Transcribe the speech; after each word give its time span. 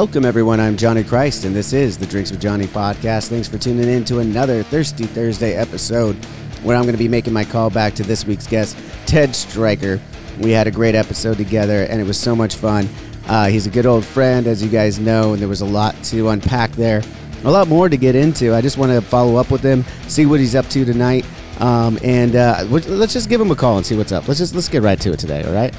Welcome, 0.00 0.24
everyone. 0.24 0.60
I'm 0.60 0.78
Johnny 0.78 1.04
Christ, 1.04 1.44
and 1.44 1.54
this 1.54 1.74
is 1.74 1.98
the 1.98 2.06
Drinks 2.06 2.30
with 2.30 2.40
Johnny 2.40 2.66
podcast. 2.66 3.28
Thanks 3.28 3.48
for 3.48 3.58
tuning 3.58 3.86
in 3.86 4.02
to 4.06 4.20
another 4.20 4.62
Thirsty 4.62 5.04
Thursday 5.04 5.52
episode 5.52 6.16
where 6.62 6.74
I'm 6.74 6.84
going 6.84 6.94
to 6.94 6.98
be 6.98 7.06
making 7.06 7.34
my 7.34 7.44
call 7.44 7.68
back 7.68 7.92
to 7.96 8.02
this 8.02 8.24
week's 8.24 8.46
guest, 8.46 8.78
Ted 9.04 9.36
Stryker. 9.36 10.00
We 10.40 10.52
had 10.52 10.66
a 10.66 10.70
great 10.70 10.94
episode 10.94 11.36
together, 11.36 11.82
and 11.82 12.00
it 12.00 12.04
was 12.04 12.18
so 12.18 12.34
much 12.34 12.54
fun. 12.54 12.88
Uh, 13.28 13.48
he's 13.48 13.66
a 13.66 13.70
good 13.70 13.84
old 13.84 14.06
friend, 14.06 14.46
as 14.46 14.62
you 14.62 14.70
guys 14.70 14.98
know, 14.98 15.34
and 15.34 15.42
there 15.42 15.50
was 15.50 15.60
a 15.60 15.66
lot 15.66 15.94
to 16.04 16.30
unpack 16.30 16.70
there, 16.70 17.02
a 17.44 17.50
lot 17.50 17.68
more 17.68 17.90
to 17.90 17.98
get 17.98 18.14
into. 18.14 18.54
I 18.54 18.62
just 18.62 18.78
want 18.78 18.92
to 18.92 19.02
follow 19.02 19.36
up 19.36 19.50
with 19.50 19.62
him, 19.62 19.84
see 20.08 20.24
what 20.24 20.40
he's 20.40 20.54
up 20.54 20.66
to 20.68 20.86
tonight, 20.86 21.26
um, 21.60 21.98
and 22.02 22.36
uh, 22.36 22.64
let's 22.70 23.12
just 23.12 23.28
give 23.28 23.38
him 23.38 23.50
a 23.50 23.54
call 23.54 23.76
and 23.76 23.84
see 23.84 23.98
what's 23.98 24.12
up. 24.12 24.26
Let's 24.28 24.40
just 24.40 24.54
let's 24.54 24.70
get 24.70 24.82
right 24.82 24.98
to 24.98 25.12
it 25.12 25.18
today. 25.18 25.44
All 25.44 25.52
right. 25.52 25.74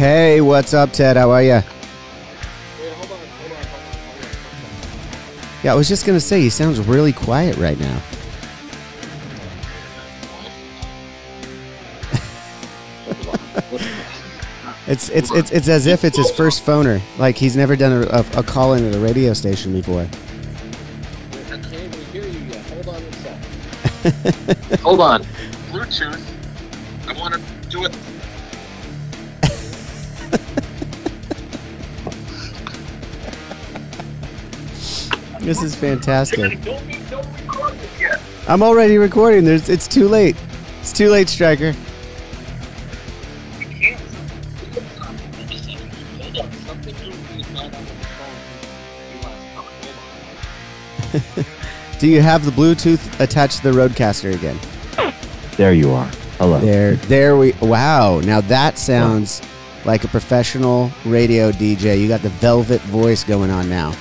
Hey, 0.00 0.40
what's 0.40 0.72
up, 0.72 0.94
Ted? 0.94 1.18
How 1.18 1.30
are 1.30 1.42
you? 1.42 1.60
Yeah, 5.62 5.72
I 5.72 5.74
was 5.74 5.88
just 5.88 6.06
gonna 6.06 6.18
say 6.18 6.40
he 6.40 6.48
sounds 6.48 6.80
really 6.80 7.12
quiet 7.12 7.58
right 7.58 7.78
now. 7.78 8.00
it's 14.86 15.10
it's 15.10 15.30
it's 15.32 15.50
it's 15.50 15.68
as 15.68 15.86
if 15.86 16.02
it's 16.02 16.16
his 16.16 16.30
first 16.30 16.64
phoner. 16.64 17.02
Like 17.18 17.36
he's 17.36 17.54
never 17.54 17.76
done 17.76 18.04
a, 18.04 18.06
a, 18.06 18.24
a 18.38 18.42
call 18.42 18.72
in 18.72 18.88
at 18.88 18.94
a 18.94 19.00
radio 19.00 19.34
station 19.34 19.74
before. 19.74 20.00
I 20.00 20.06
can't 21.58 21.74
even 21.74 22.00
hear 22.06 22.24
you 22.24 22.38
yet. 22.48 22.64
Hold 22.70 22.88
on. 22.88 23.02
Hold 24.80 25.00
on. 25.02 25.24
Bluetooth. 25.70 26.29
This 35.50 35.64
is 35.64 35.74
fantastic. 35.74 36.62
Don't 36.62 36.86
be, 36.86 36.92
don't 37.10 37.26
record 37.40 37.72
this 37.80 38.00
yet. 38.00 38.20
I'm 38.46 38.62
already 38.62 38.98
recording. 38.98 39.44
There's 39.44 39.68
it's 39.68 39.88
too 39.88 40.06
late. 40.06 40.36
It's 40.78 40.92
too 40.92 41.10
late, 41.10 41.28
Stryker. 41.28 41.74
You 43.58 43.66
can't. 43.66 44.00
Hold 44.70 46.38
on. 46.38 46.52
Something 46.52 46.94
new 47.00 47.10
is 47.40 47.50
not 47.52 47.64
on 47.64 47.70
the 47.72 47.78
phone. 47.80 48.36
You 49.12 49.18
want 49.26 49.34
to 49.34 49.52
talk. 49.52 51.24
Hold 51.34 51.38
on. 51.38 51.98
Do 51.98 52.06
you 52.06 52.22
have 52.22 52.44
the 52.44 52.52
Bluetooth 52.52 53.18
attached 53.18 53.56
to 53.56 53.72
the 53.72 53.72
RodeCaster 53.72 54.32
again? 54.32 54.56
There 55.56 55.74
you 55.74 55.90
are. 55.90 56.06
Hello. 56.38 56.60
There, 56.60 56.94
there 56.94 57.36
we. 57.36 57.54
Wow. 57.60 58.20
Now 58.20 58.40
that 58.42 58.78
sounds 58.78 59.42
like 59.84 60.04
a 60.04 60.08
professional 60.08 60.92
radio 61.04 61.50
DJ. 61.50 62.00
You 62.00 62.06
got 62.06 62.22
the 62.22 62.28
velvet 62.28 62.82
voice 62.82 63.24
going 63.24 63.50
on 63.50 63.68
now. 63.68 63.96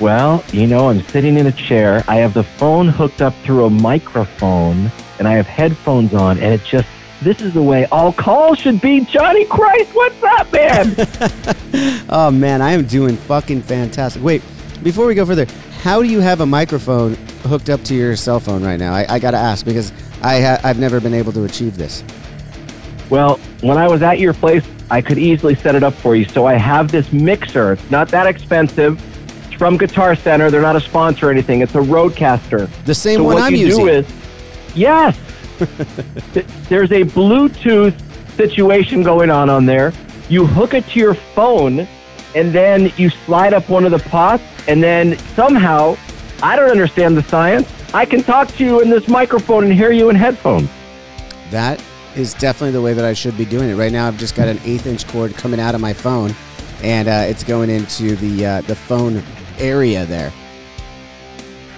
Well, 0.00 0.44
you 0.52 0.66
know, 0.66 0.90
I'm 0.90 1.02
sitting 1.04 1.38
in 1.38 1.46
a 1.46 1.52
chair. 1.52 2.04
I 2.06 2.16
have 2.16 2.34
the 2.34 2.42
phone 2.44 2.88
hooked 2.88 3.22
up 3.22 3.34
through 3.42 3.64
a 3.64 3.70
microphone, 3.70 4.90
and 5.18 5.26
I 5.26 5.32
have 5.34 5.46
headphones 5.46 6.12
on, 6.14 6.38
and 6.38 6.52
it 6.54 6.62
just. 6.64 6.88
This 7.22 7.40
is 7.40 7.54
the 7.54 7.62
way 7.62 7.86
all 7.86 8.12
calls 8.12 8.58
should 8.58 8.78
be. 8.82 9.00
Johnny 9.06 9.46
Christ, 9.46 9.90
what's 9.94 10.22
up, 10.22 10.52
man? 10.52 10.94
Oh 12.08 12.30
man, 12.30 12.62
I 12.62 12.72
am 12.72 12.84
doing 12.86 13.16
fucking 13.16 13.62
fantastic. 13.62 14.22
Wait, 14.22 14.42
before 14.82 15.06
we 15.06 15.14
go 15.14 15.24
further, 15.26 15.46
how 15.82 16.02
do 16.02 16.08
you 16.08 16.20
have 16.20 16.40
a 16.40 16.46
microphone 16.46 17.14
hooked 17.44 17.68
up 17.70 17.82
to 17.84 17.94
your 17.94 18.16
cell 18.16 18.38
phone 18.38 18.62
right 18.62 18.78
now? 18.78 18.94
I, 18.94 19.06
I 19.14 19.18
gotta 19.18 19.36
ask 19.38 19.64
because 19.64 19.92
I 20.22 20.40
ha- 20.40 20.60
I've 20.62 20.78
never 20.78 21.00
been 21.00 21.14
able 21.14 21.32
to 21.32 21.44
achieve 21.44 21.76
this. 21.76 22.04
well, 23.10 23.38
when 23.62 23.76
I 23.78 23.88
was 23.88 24.02
at 24.02 24.18
your 24.18 24.32
place, 24.34 24.64
I 24.90 25.00
could 25.02 25.18
easily 25.18 25.54
set 25.54 25.74
it 25.74 25.82
up 25.82 25.94
for 25.94 26.14
you. 26.16 26.24
So 26.26 26.46
I 26.46 26.54
have 26.54 26.92
this 26.92 27.12
mixer. 27.12 27.72
It's 27.72 27.90
not 27.90 28.08
that 28.08 28.26
expensive. 28.26 29.00
From 29.58 29.76
Guitar 29.76 30.14
Center. 30.14 30.50
They're 30.50 30.62
not 30.62 30.76
a 30.76 30.80
sponsor 30.80 31.28
or 31.28 31.30
anything. 31.30 31.60
It's 31.60 31.74
a 31.74 31.78
RodeCaster. 31.78 32.68
The 32.84 32.94
same 32.94 33.18
so 33.18 33.24
one 33.24 33.34
what 33.34 33.42
I'm 33.44 33.54
you 33.54 33.66
using. 33.66 33.86
do 33.86 33.90
is, 33.90 34.06
yes, 34.74 35.18
Th- 36.34 36.46
there's 36.68 36.92
a 36.92 37.02
Bluetooth 37.02 37.98
situation 38.36 39.02
going 39.02 39.30
on 39.30 39.48
on 39.48 39.64
there. 39.64 39.92
You 40.28 40.46
hook 40.46 40.74
it 40.74 40.86
to 40.88 40.98
your 40.98 41.14
phone, 41.14 41.88
and 42.34 42.52
then 42.52 42.92
you 42.96 43.08
slide 43.08 43.54
up 43.54 43.68
one 43.70 43.84
of 43.84 43.92
the 43.92 43.98
pots, 44.10 44.42
and 44.68 44.82
then 44.82 45.16
somehow, 45.34 45.96
I 46.42 46.56
don't 46.56 46.70
understand 46.70 47.16
the 47.16 47.22
science. 47.22 47.68
I 47.94 48.04
can 48.04 48.22
talk 48.22 48.48
to 48.56 48.64
you 48.64 48.80
in 48.80 48.90
this 48.90 49.08
microphone 49.08 49.64
and 49.64 49.72
hear 49.72 49.92
you 49.92 50.10
in 50.10 50.16
headphones. 50.16 50.68
That 51.50 51.82
is 52.16 52.34
definitely 52.34 52.72
the 52.72 52.82
way 52.82 52.92
that 52.92 53.04
I 53.04 53.14
should 53.14 53.38
be 53.38 53.44
doing 53.46 53.70
it. 53.70 53.76
Right 53.76 53.92
now, 53.92 54.08
I've 54.08 54.18
just 54.18 54.34
got 54.34 54.48
an 54.48 54.58
eighth 54.64 54.86
inch 54.86 55.06
cord 55.08 55.34
coming 55.34 55.60
out 55.60 55.74
of 55.74 55.80
my 55.80 55.94
phone, 55.94 56.34
and 56.82 57.08
uh, 57.08 57.24
it's 57.26 57.44
going 57.44 57.70
into 57.70 58.16
the 58.16 58.44
uh, 58.44 58.60
the 58.62 58.76
phone 58.76 59.22
area 59.58 60.06
there. 60.06 60.32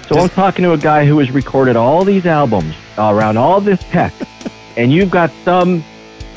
So 0.09 0.19
I'm 0.19 0.31
talking 0.31 0.63
to 0.63 0.73
a 0.73 0.79
guy 0.79 1.05
who 1.05 1.19
has 1.19 1.31
recorded 1.31 1.77
all 1.77 2.03
these 2.05 2.25
albums 2.25 2.75
around 2.97 3.37
all 3.37 3.61
this 3.61 3.81
tech, 3.85 4.15
and 4.77 4.91
you've 4.91 5.11
got 5.11 5.31
some 5.45 5.85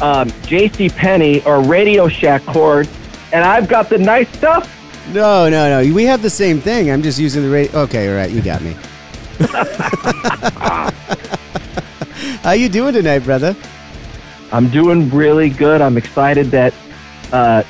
um, 0.01 0.29
J.C. 0.43 0.89
Penney 0.89 1.41
or 1.43 1.61
Radio 1.61 2.07
Shack 2.07 2.43
cord, 2.45 2.89
and 3.31 3.45
I've 3.45 3.69
got 3.69 3.89
the 3.89 3.97
nice 3.97 4.29
stuff. 4.37 4.69
No, 5.13 5.49
no, 5.49 5.81
no. 5.81 5.93
We 5.93 6.05
have 6.05 6.21
the 6.21 6.29
same 6.29 6.59
thing. 6.59 6.91
I'm 6.91 7.01
just 7.01 7.17
using 7.19 7.43
the 7.43 7.49
radio. 7.49 7.79
Okay, 7.81 8.09
all 8.09 8.15
right. 8.15 8.31
You 8.31 8.41
got 8.41 8.61
me. 8.61 8.75
How 12.43 12.51
you 12.51 12.69
doing 12.69 12.93
tonight, 12.93 13.19
brother? 13.19 13.55
I'm 14.51 14.69
doing 14.69 15.09
really 15.09 15.49
good. 15.49 15.81
I'm 15.81 15.97
excited 15.97 16.47
that 16.51 16.73
uh, 17.31 17.63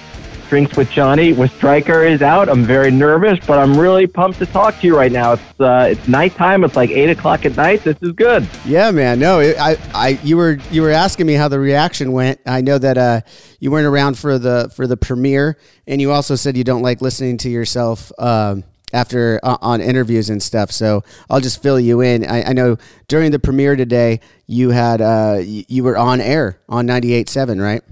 Drinks 0.51 0.75
with 0.75 0.91
Johnny 0.91 1.31
with 1.31 1.49
Stryker 1.53 2.03
is 2.03 2.21
out. 2.21 2.49
I'm 2.49 2.65
very 2.65 2.91
nervous, 2.91 3.39
but 3.47 3.57
I'm 3.57 3.79
really 3.79 4.05
pumped 4.05 4.37
to 4.39 4.45
talk 4.45 4.77
to 4.81 4.85
you 4.85 4.97
right 4.97 5.09
now. 5.09 5.31
It's 5.31 5.59
uh, 5.61 5.87
it's 5.91 6.09
nighttime. 6.09 6.65
It's 6.65 6.75
like 6.75 6.89
eight 6.89 7.09
o'clock 7.09 7.45
at 7.45 7.55
night. 7.55 7.85
This 7.85 7.95
is 8.01 8.11
good. 8.11 8.45
Yeah, 8.65 8.91
man. 8.91 9.17
No, 9.17 9.39
it, 9.39 9.55
I, 9.57 9.77
I, 9.93 10.07
you 10.25 10.35
were, 10.35 10.57
you 10.69 10.81
were 10.81 10.89
asking 10.89 11.25
me 11.25 11.35
how 11.35 11.47
the 11.47 11.57
reaction 11.57 12.11
went. 12.11 12.41
I 12.45 12.59
know 12.59 12.77
that 12.77 12.97
uh, 12.97 13.21
you 13.61 13.71
weren't 13.71 13.85
around 13.85 14.17
for 14.19 14.37
the 14.37 14.69
for 14.75 14.87
the 14.87 14.97
premiere, 14.97 15.57
and 15.87 16.01
you 16.01 16.11
also 16.11 16.35
said 16.35 16.57
you 16.57 16.65
don't 16.65 16.81
like 16.81 17.01
listening 17.01 17.37
to 17.37 17.49
yourself 17.49 18.11
um, 18.19 18.65
after 18.91 19.39
uh, 19.43 19.55
on 19.61 19.79
interviews 19.79 20.29
and 20.29 20.43
stuff. 20.43 20.69
So 20.69 21.05
I'll 21.29 21.39
just 21.39 21.63
fill 21.63 21.79
you 21.79 22.01
in. 22.01 22.25
I, 22.25 22.49
I 22.49 22.51
know 22.51 22.75
during 23.07 23.31
the 23.31 23.39
premiere 23.39 23.77
today, 23.77 24.19
you 24.47 24.71
had 24.71 24.99
uh, 24.99 25.37
you 25.41 25.85
were 25.85 25.97
on 25.97 26.19
air 26.19 26.59
on 26.67 26.87
98.7, 26.87 27.63
right? 27.63 27.83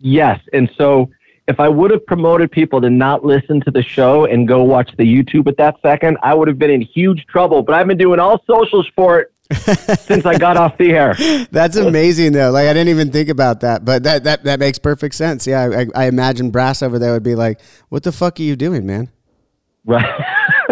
Yes, 0.00 0.40
and 0.52 0.68
so 0.76 1.08
if 1.52 1.60
I 1.60 1.68
would 1.68 1.90
have 1.90 2.04
promoted 2.06 2.50
people 2.50 2.80
to 2.80 2.88
not 2.90 3.24
listen 3.24 3.60
to 3.60 3.70
the 3.70 3.82
show 3.82 4.24
and 4.24 4.48
go 4.48 4.62
watch 4.64 4.90
the 4.96 5.04
YouTube 5.04 5.46
at 5.46 5.58
that 5.58 5.76
second, 5.82 6.16
I 6.22 6.32
would 6.34 6.48
have 6.48 6.58
been 6.58 6.70
in 6.70 6.80
huge 6.80 7.26
trouble. 7.26 7.62
But 7.62 7.74
I've 7.74 7.86
been 7.86 7.98
doing 7.98 8.18
all 8.18 8.42
social 8.46 8.82
sport 8.82 9.32
since 9.52 10.24
I 10.24 10.38
got 10.38 10.56
off 10.56 10.78
the 10.78 10.92
air. 10.92 11.14
That's 11.50 11.76
amazing, 11.76 12.32
though. 12.32 12.50
Like 12.50 12.68
I 12.68 12.72
didn't 12.72 12.88
even 12.88 13.12
think 13.12 13.28
about 13.28 13.60
that, 13.60 13.84
but 13.84 14.02
that 14.04 14.24
that, 14.24 14.44
that 14.44 14.58
makes 14.58 14.78
perfect 14.78 15.14
sense. 15.14 15.46
Yeah, 15.46 15.84
I, 15.94 16.04
I 16.04 16.06
imagine 16.06 16.50
Brass 16.50 16.82
over 16.82 16.98
there 16.98 17.12
would 17.12 17.22
be 17.22 17.34
like, 17.34 17.60
"What 17.90 18.02
the 18.02 18.12
fuck 18.12 18.40
are 18.40 18.42
you 18.42 18.56
doing, 18.56 18.86
man?" 18.86 19.10
Right. 19.84 20.06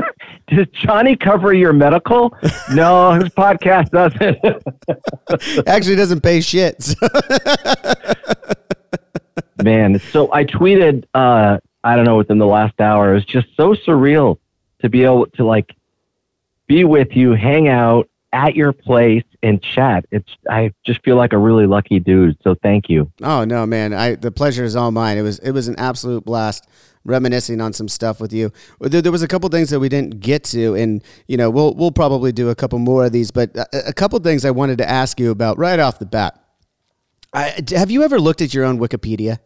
Does 0.49 0.67
Johnny 0.73 1.15
cover 1.15 1.53
your 1.53 1.73
medical? 1.73 2.35
No, 2.73 3.13
his 3.13 3.29
podcast 3.29 3.91
doesn't. 3.91 4.39
Actually, 5.69 5.95
doesn't 5.95 6.23
pay 6.23 6.41
shit. 6.41 6.83
so- 6.83 6.95
Man, 9.63 10.01
so 10.13 10.33
I 10.33 10.45
tweeted, 10.45 11.05
uh, 11.15 11.59
I 11.85 11.97
don't 11.97 12.05
know, 12.05 12.17
within 12.17 12.39
the 12.39 12.47
last 12.47 12.81
hour, 12.81 13.11
it 13.11 13.15
was 13.15 13.25
just 13.25 13.49
so 13.57 13.75
surreal 13.75 14.39
to 14.81 14.89
be 14.89 15.05
able 15.05 15.27
to 15.27 15.45
like 15.45 15.75
be 16.67 16.85
with 16.85 17.17
you, 17.17 17.33
hang 17.33 17.69
out, 17.69 18.09
at 18.33 18.55
your 18.55 18.73
place 18.73 19.25
and 19.43 19.63
chat. 19.63 20.07
It's 20.11 20.31
I 20.49 20.73
just 20.85 21.03
feel 21.05 21.17
like 21.17 21.33
a 21.33 21.39
really 21.39 21.67
lucky 21.67 21.99
dude. 21.99 22.37
So 22.43 22.55
thank 22.55 22.89
you. 22.89 23.11
Oh 23.23 23.45
no, 23.45 23.67
man! 23.67 23.93
I 23.93 24.15
the 24.15 24.31
pleasure 24.31 24.65
is 24.65 24.77
all 24.77 24.91
mine. 24.91 25.19
It 25.19 25.23
was 25.23 25.39
it 25.41 25.53
was 25.53 25.69
an 25.69 25.77
absolute 25.79 26.25
blast 26.25 26.69
reminiscing 27.05 27.61
on 27.61 27.73
some 27.73 27.89
stuff 27.89 28.21
with 28.21 28.33
you. 28.33 28.53
There, 28.81 29.01
there 29.03 29.13
was 29.13 29.23
a 29.23 29.29
couple 29.29 29.49
things 29.49 29.71
that 29.71 29.81
we 29.81 29.89
didn't 29.89 30.21
get 30.21 30.45
to, 30.45 30.75
and 30.75 31.03
you 31.27 31.37
know 31.37 31.51
we'll 31.51 31.75
we'll 31.75 31.93
probably 31.93 32.33
do 32.33 32.51
a 32.51 32.55
couple 32.55 32.79
more 32.79 33.05
of 33.05 33.13
these. 33.13 33.31
But 33.31 33.57
a, 33.57 33.89
a 33.89 33.93
couple 33.93 34.19
things 34.21 34.45
I 34.45 34.51
wanted 34.51 34.79
to 34.79 34.89
ask 34.89 35.19
you 35.19 35.31
about 35.31 35.59
right 35.59 35.79
off 35.79 35.99
the 35.99 36.07
bat. 36.07 36.37
I, 37.33 37.63
have 37.71 37.91
you 37.91 38.03
ever 38.03 38.19
looked 38.19 38.43
at 38.43 38.53
your 38.53 38.65
own 38.65 38.79
Wikipedia? 38.79 39.39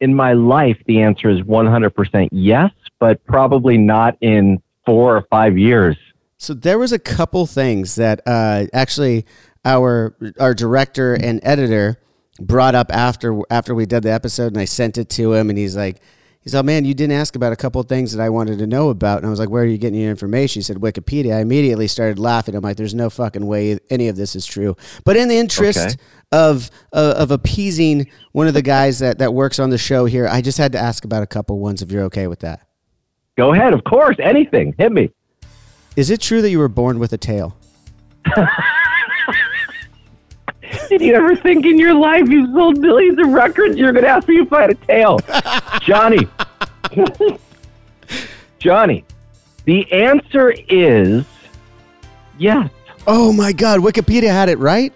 In 0.00 0.14
my 0.14 0.32
life, 0.32 0.78
the 0.86 1.02
answer 1.02 1.28
is 1.28 1.40
100% 1.42 2.28
yes, 2.32 2.70
but 2.98 3.24
probably 3.26 3.76
not 3.76 4.16
in 4.20 4.62
four 4.86 5.16
or 5.16 5.26
five 5.30 5.58
years. 5.58 5.96
So 6.38 6.54
there 6.54 6.78
was 6.78 6.92
a 6.92 6.98
couple 6.98 7.46
things 7.46 7.96
that 7.96 8.22
uh, 8.26 8.66
actually 8.72 9.26
our 9.64 10.16
our 10.38 10.54
director 10.54 11.12
and 11.12 11.38
editor 11.42 12.00
brought 12.40 12.74
up 12.74 12.90
after 12.90 13.40
after 13.50 13.74
we 13.74 13.84
did 13.84 14.04
the 14.04 14.12
episode, 14.12 14.52
and 14.52 14.58
I 14.58 14.64
sent 14.64 14.96
it 14.96 15.10
to 15.10 15.34
him, 15.34 15.50
and 15.50 15.58
he's 15.58 15.76
like, 15.76 16.00
he's 16.42 16.54
like, 16.54 16.64
man, 16.64 16.84
you 16.84 16.94
didn't 16.94 17.16
ask 17.16 17.36
about 17.36 17.52
a 17.52 17.56
couple 17.56 17.82
things 17.82 18.12
that 18.12 18.22
I 18.22 18.28
wanted 18.28 18.58
to 18.58 18.66
know 18.66 18.88
about, 18.88 19.18
and 19.18 19.26
I 19.26 19.30
was 19.30 19.38
like, 19.38 19.50
where 19.50 19.62
are 19.62 19.66
you 19.66 19.78
getting 19.78 20.00
your 20.00 20.10
information? 20.10 20.60
He 20.60 20.64
said 20.64 20.78
Wikipedia. 20.78 21.36
I 21.36 21.40
immediately 21.40 21.86
started 21.86 22.18
laughing. 22.18 22.54
I'm 22.54 22.62
like, 22.62 22.76
there's 22.76 22.94
no 22.94 23.10
fucking 23.10 23.46
way 23.46 23.78
any 23.90 24.08
of 24.08 24.16
this 24.16 24.34
is 24.34 24.46
true. 24.46 24.76
But 25.04 25.16
in 25.16 25.28
the 25.28 25.36
interest 25.36 25.78
okay. 25.78 25.96
of 26.32 26.70
uh, 26.92 27.14
of 27.16 27.30
appeasing 27.30 28.08
one 28.32 28.46
of 28.46 28.54
the 28.54 28.62
guys 28.62 28.98
that 29.00 29.18
that 29.18 29.34
works 29.34 29.58
on 29.58 29.70
the 29.70 29.78
show 29.78 30.04
here, 30.04 30.26
I 30.26 30.40
just 30.40 30.58
had 30.58 30.72
to 30.72 30.78
ask 30.78 31.04
about 31.04 31.22
a 31.22 31.26
couple 31.26 31.58
ones. 31.58 31.82
If 31.82 31.90
you're 31.90 32.04
okay 32.04 32.26
with 32.26 32.40
that, 32.40 32.66
go 33.36 33.52
ahead. 33.52 33.72
Of 33.72 33.84
course, 33.84 34.16
anything. 34.20 34.74
Hit 34.78 34.92
me. 34.92 35.10
Is 35.96 36.10
it 36.10 36.20
true 36.20 36.40
that 36.42 36.50
you 36.50 36.58
were 36.58 36.68
born 36.68 36.98
with 36.98 37.12
a 37.12 37.18
tail? 37.18 37.56
Did 40.88 41.00
you 41.00 41.14
ever 41.14 41.34
think 41.34 41.64
in 41.64 41.78
your 41.78 41.94
life 41.94 42.28
you've 42.28 42.52
sold 42.52 42.78
millions 42.78 43.18
of 43.18 43.28
records? 43.28 43.76
You're 43.76 43.92
going 43.92 44.04
to 44.04 44.10
ask 44.10 44.28
me 44.28 44.40
if 44.40 44.52
I 44.52 44.62
had 44.62 44.70
a 44.70 44.74
tail. 44.74 45.18
Johnny. 45.80 46.28
Johnny, 48.58 49.04
the 49.64 49.90
answer 49.92 50.50
is 50.68 51.24
yes. 52.38 52.70
Oh 53.06 53.32
my 53.32 53.52
God. 53.52 53.80
Wikipedia 53.80 54.30
had 54.30 54.48
it 54.48 54.58
right? 54.58 54.94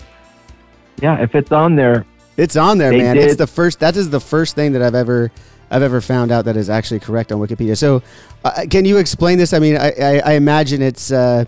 Yeah, 1.00 1.20
if 1.22 1.34
it's 1.34 1.52
on 1.52 1.76
there. 1.76 2.04
It's 2.36 2.56
on 2.56 2.78
there, 2.78 2.90
man. 2.90 3.16
Did. 3.16 3.24
It's 3.26 3.36
the 3.36 3.46
first, 3.46 3.80
that 3.80 3.96
is 3.96 4.10
the 4.10 4.20
first 4.20 4.54
thing 4.54 4.72
that 4.72 4.82
I've 4.82 4.94
ever. 4.94 5.30
I've 5.70 5.82
ever 5.82 6.00
found 6.02 6.30
out 6.30 6.44
that 6.44 6.56
is 6.56 6.70
actually 6.70 7.00
correct 7.00 7.32
on 7.32 7.40
Wikipedia. 7.40 7.76
So, 7.76 8.02
uh, 8.44 8.66
can 8.70 8.84
you 8.84 8.98
explain 8.98 9.38
this? 9.38 9.52
I 9.52 9.58
mean, 9.58 9.76
I, 9.76 9.90
I, 9.98 10.18
I 10.18 10.32
imagine 10.34 10.82
it's 10.82 11.10
uh, 11.10 11.46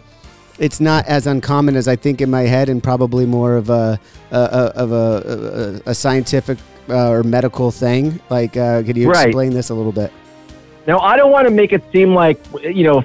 it's 0.58 0.80
not 0.80 1.06
as 1.06 1.26
uncommon 1.26 1.76
as 1.76 1.88
I 1.88 1.96
think 1.96 2.20
in 2.20 2.30
my 2.30 2.42
head, 2.42 2.68
and 2.68 2.82
probably 2.82 3.26
more 3.26 3.56
of 3.56 3.70
a, 3.70 3.98
a, 4.30 4.36
a 4.36 4.38
of 4.76 4.92
a, 4.92 5.82
a, 5.86 5.94
scientific 5.94 6.58
uh, 6.88 7.10
or 7.10 7.22
medical 7.22 7.70
thing. 7.70 8.20
Like, 8.30 8.56
uh, 8.56 8.82
could 8.82 8.96
you 8.96 9.10
right. 9.10 9.26
explain 9.26 9.52
this 9.52 9.70
a 9.70 9.74
little 9.74 9.92
bit? 9.92 10.12
Now, 10.86 11.00
I 11.00 11.16
don't 11.16 11.32
want 11.32 11.46
to 11.46 11.52
make 11.52 11.72
it 11.72 11.82
seem 11.92 12.14
like 12.14 12.40
you 12.62 12.84
know 12.84 13.04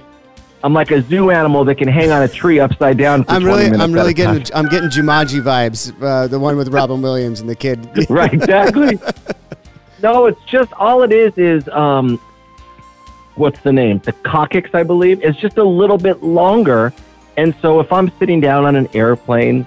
I'm 0.63 0.73
like 0.73 0.91
a 0.91 1.01
zoo 1.01 1.31
animal 1.31 1.65
that 1.65 1.75
can 1.75 1.87
hang 1.87 2.11
on 2.11 2.21
a 2.21 2.27
tree 2.27 2.59
upside 2.59 2.97
down. 2.97 3.25
I'm 3.27 3.43
really, 3.43 3.65
I'm 3.65 3.91
really 3.91 4.13
getting, 4.13 4.45
I'm 4.55 4.67
getting 4.67 4.89
Jumanji 4.89 5.41
vibes. 5.41 5.91
Uh, 6.01 6.27
the 6.27 6.39
one 6.39 6.57
with 6.57 6.69
Robin 6.69 7.01
Williams 7.03 7.41
and 7.41 7.49
the 7.49 7.55
kid. 7.55 7.87
right, 8.09 8.33
exactly. 8.33 8.99
no, 10.03 10.27
it's 10.27 10.41
just 10.45 10.71
all 10.73 11.03
it 11.03 11.11
is 11.11 11.33
is 11.37 11.67
um, 11.69 12.19
what's 13.35 13.59
the 13.61 13.73
name? 13.73 13.99
The 13.99 14.11
coccyx, 14.11 14.69
I 14.73 14.83
believe, 14.83 15.23
is 15.23 15.35
just 15.37 15.57
a 15.57 15.63
little 15.63 15.97
bit 15.97 16.21
longer 16.21 16.93
and 17.37 17.55
so 17.61 17.79
if 17.79 17.91
I'm 17.91 18.11
sitting 18.19 18.39
down 18.39 18.65
on 18.65 18.75
an 18.75 18.87
airplane 18.93 19.65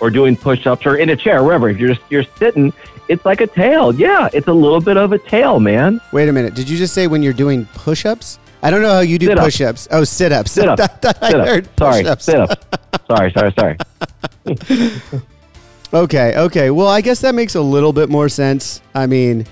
or 0.00 0.10
doing 0.10 0.36
push-ups 0.36 0.86
or 0.86 0.96
in 0.96 1.10
a 1.10 1.16
chair, 1.16 1.42
wherever, 1.42 1.68
if 1.68 1.78
you're 1.78 1.90
just 1.94 2.02
you're 2.10 2.24
sitting, 2.38 2.72
it's 3.08 3.24
like 3.24 3.40
a 3.40 3.46
tail. 3.46 3.94
Yeah, 3.94 4.28
it's 4.32 4.48
a 4.48 4.52
little 4.52 4.80
bit 4.80 4.96
of 4.96 5.12
a 5.12 5.18
tail, 5.18 5.60
man. 5.60 6.00
Wait 6.12 6.28
a 6.28 6.32
minute. 6.32 6.54
Did 6.54 6.68
you 6.68 6.76
just 6.76 6.94
say 6.94 7.06
when 7.06 7.22
you're 7.22 7.32
doing 7.32 7.66
push-ups? 7.74 8.38
I 8.62 8.70
don't 8.70 8.80
know 8.80 8.92
how 8.92 9.00
you 9.00 9.18
do 9.18 9.26
sit 9.26 9.38
push-ups. 9.38 9.88
Oh, 9.90 10.04
sit-ups. 10.04 10.50
Sit-ups. 10.52 10.82
sit-ups. 11.02 11.68
Sorry, 11.78 12.02
sit-ups. 12.02 12.24
sorry, 13.06 13.32
sorry, 13.32 13.52
sorry. 13.58 13.76
okay, 15.92 16.34
okay. 16.36 16.70
Well, 16.70 16.88
I 16.88 17.02
guess 17.02 17.20
that 17.20 17.34
makes 17.34 17.54
a 17.54 17.60
little 17.60 17.92
bit 17.92 18.08
more 18.08 18.30
sense. 18.30 18.80
I 18.94 19.06
mean, 19.06 19.46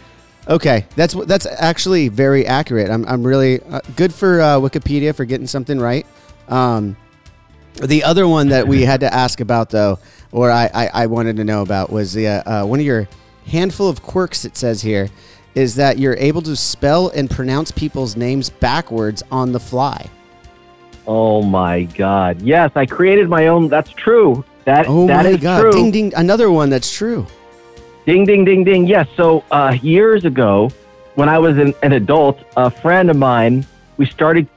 okay, 0.48 0.86
that's 0.96 1.14
that's 1.26 1.46
actually 1.46 2.08
very 2.08 2.46
accurate. 2.46 2.90
I'm 2.90 3.04
I'm 3.06 3.22
really 3.22 3.62
uh, 3.64 3.80
good 3.96 4.14
for 4.14 4.40
uh, 4.40 4.56
Wikipedia 4.56 5.14
for 5.14 5.26
getting 5.26 5.46
something 5.46 5.78
right. 5.78 6.06
Um, 6.48 6.96
the 7.74 8.04
other 8.04 8.28
one 8.28 8.48
that 8.48 8.66
we 8.66 8.82
had 8.82 9.00
to 9.00 9.12
ask 9.12 9.40
about, 9.40 9.70
though, 9.70 9.98
or 10.30 10.50
I, 10.50 10.70
I, 10.72 10.86
I 10.88 11.06
wanted 11.06 11.36
to 11.36 11.44
know 11.44 11.62
about, 11.62 11.90
was 11.90 12.12
the 12.12 12.28
uh, 12.28 12.62
uh, 12.62 12.66
one 12.66 12.80
of 12.80 12.86
your 12.86 13.08
handful 13.46 13.88
of 13.88 14.02
quirks. 14.02 14.44
It 14.44 14.56
says 14.56 14.82
here 14.82 15.08
is 15.54 15.74
that 15.76 15.98
you're 15.98 16.16
able 16.16 16.42
to 16.42 16.56
spell 16.56 17.08
and 17.08 17.30
pronounce 17.30 17.70
people's 17.70 18.16
names 18.16 18.48
backwards 18.50 19.22
on 19.30 19.52
the 19.52 19.60
fly. 19.60 20.08
Oh 21.06 21.42
my 21.42 21.82
God! 21.84 22.40
Yes, 22.42 22.70
I 22.76 22.86
created 22.86 23.28
my 23.28 23.48
own. 23.48 23.68
That's 23.68 23.90
true. 23.90 24.44
That 24.64 24.86
oh 24.88 25.06
that 25.08 25.24
my 25.24 25.36
God! 25.36 25.60
True. 25.60 25.72
Ding 25.72 25.90
ding! 25.90 26.14
Another 26.14 26.50
one 26.50 26.70
that's 26.70 26.92
true. 26.92 27.26
Ding 28.06 28.24
ding 28.24 28.44
ding 28.44 28.64
ding! 28.64 28.86
Yes. 28.86 29.08
So 29.16 29.44
uh, 29.50 29.76
years 29.82 30.24
ago, 30.24 30.70
when 31.16 31.28
I 31.28 31.38
was 31.38 31.58
an, 31.58 31.74
an 31.82 31.92
adult, 31.92 32.38
a 32.56 32.70
friend 32.70 33.10
of 33.10 33.16
mine, 33.16 33.66
we 33.96 34.06
started 34.06 34.48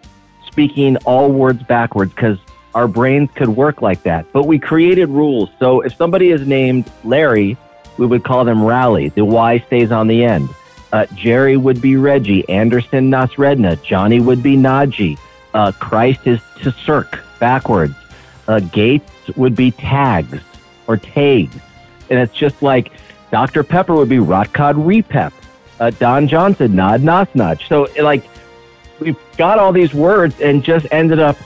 speaking 0.45 0.97
all 0.97 1.31
words 1.31 1.63
backwards 1.63 2.13
because 2.13 2.37
our 2.75 2.87
brains 2.89 3.29
could 3.33 3.47
work 3.49 3.81
like 3.81 4.03
that. 4.03 4.31
But 4.33 4.45
we 4.45 4.59
created 4.59 5.07
rules. 5.09 5.49
So 5.59 5.81
if 5.81 5.95
somebody 5.95 6.29
is 6.29 6.45
named 6.45 6.91
Larry, 7.05 7.57
we 7.97 8.05
would 8.05 8.25
call 8.25 8.43
them 8.43 8.63
Rally. 8.63 9.09
The 9.09 9.23
Y 9.23 9.59
stays 9.59 9.91
on 9.91 10.07
the 10.07 10.23
end. 10.23 10.49
Uh, 10.91 11.05
Jerry 11.15 11.57
would 11.57 11.81
be 11.81 11.95
Reggie. 11.95 12.47
Anderson 12.49 13.09
Nasredna. 13.09 13.81
Johnny 13.81 14.19
would 14.19 14.43
be 14.43 14.57
Najee. 14.57 15.17
Uh, 15.53 15.71
Christ 15.71 16.27
is 16.27 16.39
Tsurk 16.57 17.21
backwards. 17.39 17.95
Uh, 18.47 18.59
Gates 18.59 19.09
would 19.37 19.55
be 19.55 19.71
Tags 19.71 20.41
or 20.87 20.97
Tags. 20.97 21.55
And 22.09 22.19
it's 22.19 22.35
just 22.35 22.61
like 22.61 22.91
Dr. 23.31 23.63
Pepper 23.63 23.95
would 23.95 24.09
be 24.09 24.17
Rotkod 24.17 24.75
Repep. 24.75 25.31
Uh, 25.79 25.91
Don 25.91 26.27
Johnson, 26.27 26.75
Nod 26.75 27.01
Nosnod. 27.01 27.65
So 27.67 27.87
like 28.01 28.23
we've 28.99 29.17
got 29.37 29.59
all 29.59 29.71
these 29.71 29.93
words 29.93 30.39
and 30.39 30.63
just 30.63 30.87
ended 30.91 31.19
up 31.19 31.37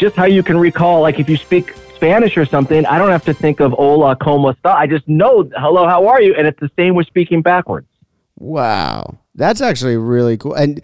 just 0.00 0.16
how 0.16 0.24
you 0.24 0.42
can 0.42 0.58
recall, 0.58 1.02
like 1.02 1.20
if 1.20 1.28
you 1.28 1.36
speak 1.36 1.74
Spanish 1.94 2.36
or 2.38 2.46
something, 2.46 2.86
I 2.86 2.98
don't 2.98 3.10
have 3.10 3.24
to 3.26 3.34
think 3.34 3.60
of 3.60 3.72
hola, 3.72 4.16
como 4.16 4.48
esta. 4.48 4.70
I 4.70 4.86
just 4.86 5.06
know, 5.06 5.48
hello, 5.56 5.86
how 5.86 6.08
are 6.08 6.22
you? 6.22 6.34
And 6.34 6.46
it's 6.46 6.58
the 6.58 6.70
same 6.74 6.94
with 6.94 7.06
speaking 7.06 7.42
backwards. 7.42 7.86
Wow. 8.38 9.18
That's 9.34 9.60
actually 9.60 9.98
really 9.98 10.38
cool. 10.38 10.54
And 10.54 10.80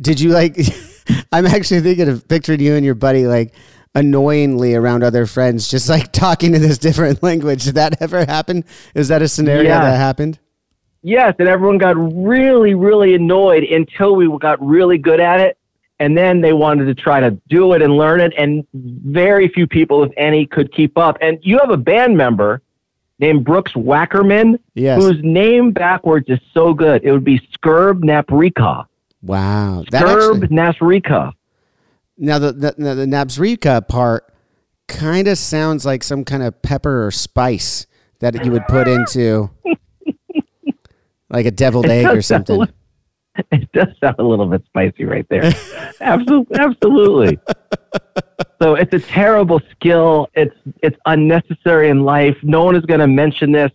did 0.00 0.18
you 0.18 0.30
like, 0.30 0.58
I'm 1.32 1.46
actually 1.46 1.80
thinking 1.80 2.08
of 2.08 2.26
picturing 2.26 2.60
you 2.60 2.74
and 2.74 2.84
your 2.84 2.96
buddy 2.96 3.28
like 3.28 3.54
annoyingly 3.94 4.74
around 4.74 5.04
other 5.04 5.24
friends, 5.26 5.68
just 5.68 5.88
like 5.88 6.10
talking 6.12 6.54
in 6.54 6.60
this 6.60 6.78
different 6.78 7.22
language. 7.22 7.64
Did 7.64 7.76
that 7.76 8.02
ever 8.02 8.24
happen? 8.24 8.64
Is 8.94 9.06
that 9.08 9.22
a 9.22 9.28
scenario 9.28 9.70
yeah. 9.70 9.80
that 9.80 9.96
happened? 9.96 10.40
Yes, 11.02 11.36
and 11.38 11.48
everyone 11.48 11.78
got 11.78 11.94
really, 11.96 12.74
really 12.74 13.14
annoyed 13.14 13.62
until 13.62 14.16
we 14.16 14.28
got 14.40 14.60
really 14.60 14.98
good 14.98 15.20
at 15.20 15.38
it 15.38 15.57
and 16.00 16.16
then 16.16 16.40
they 16.40 16.52
wanted 16.52 16.86
to 16.86 16.94
try 16.94 17.20
to 17.20 17.30
do 17.48 17.72
it 17.72 17.82
and 17.82 17.96
learn 17.96 18.20
it 18.20 18.32
and 18.38 18.66
very 18.74 19.48
few 19.48 19.66
people 19.66 20.04
if 20.04 20.12
any 20.16 20.46
could 20.46 20.72
keep 20.72 20.96
up. 20.96 21.16
And 21.20 21.38
you 21.42 21.58
have 21.58 21.70
a 21.70 21.76
band 21.76 22.16
member 22.16 22.62
named 23.18 23.44
brooks 23.44 23.72
wackerman 23.72 24.58
yes. 24.74 25.00
whose 25.00 25.20
name 25.22 25.72
backwards 25.72 26.28
is 26.28 26.38
so 26.54 26.72
good. 26.72 27.02
It 27.04 27.12
would 27.12 27.24
be 27.24 27.40
skirb 27.52 28.00
naprika 28.04 28.86
wow. 29.22 29.84
Skirb 29.90 30.48
nasrika 30.50 31.32
now 32.18 32.38
the, 32.38 32.52
the, 32.52 32.72
the 32.76 33.84
part 33.88 34.32
kind 34.88 35.28
of 35.28 35.38
sounds 35.38 35.86
like 35.86 36.02
some 36.02 36.24
kind 36.24 36.42
of 36.42 36.60
pepper 36.62 37.06
or 37.06 37.10
spice 37.10 37.86
that 38.20 38.44
you 38.44 38.50
would 38.50 38.66
put 38.66 38.88
into 38.88 39.50
like 41.30 41.46
a 41.46 41.50
deviled 41.50 41.86
egg 41.86 42.06
or 42.06 42.22
something 42.22 42.66
it 43.52 43.70
does 43.72 43.88
sound 44.00 44.16
a 44.18 44.22
little 44.22 44.46
bit 44.46 44.64
spicy 44.66 45.04
right 45.04 45.26
there. 45.28 45.52
absolutely, 46.00 46.58
absolutely. 46.58 47.38
So 48.60 48.74
it's 48.74 48.92
a 48.92 49.00
terrible 49.00 49.60
skill. 49.70 50.28
It's 50.34 50.54
it's 50.82 50.96
unnecessary 51.06 51.88
in 51.88 52.04
life. 52.04 52.36
No 52.42 52.64
one 52.64 52.76
is 52.76 52.84
going 52.84 53.00
to 53.00 53.06
mention 53.06 53.52
this 53.52 53.70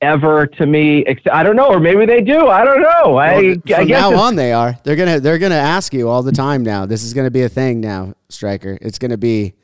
ever 0.00 0.46
to 0.46 0.66
me. 0.66 1.04
Except, 1.06 1.34
I 1.34 1.42
don't 1.42 1.56
know, 1.56 1.68
or 1.68 1.80
maybe 1.80 2.04
they 2.06 2.20
do. 2.20 2.48
I 2.48 2.64
don't 2.64 2.82
know. 2.82 3.16
I, 3.16 3.40
well, 3.40 3.54
from 3.66 3.74
I 3.74 3.84
now 3.84 4.14
on 4.16 4.36
they 4.36 4.52
are. 4.52 4.78
They're 4.82 4.96
gonna 4.96 5.20
they're 5.20 5.38
gonna 5.38 5.54
ask 5.54 5.94
you 5.94 6.08
all 6.08 6.22
the 6.22 6.32
time 6.32 6.62
now. 6.62 6.86
This 6.86 7.04
is 7.04 7.14
gonna 7.14 7.30
be 7.30 7.42
a 7.42 7.48
thing 7.48 7.80
now, 7.80 8.14
Stryker. 8.28 8.78
It's 8.80 8.98
gonna 8.98 9.18
be 9.18 9.54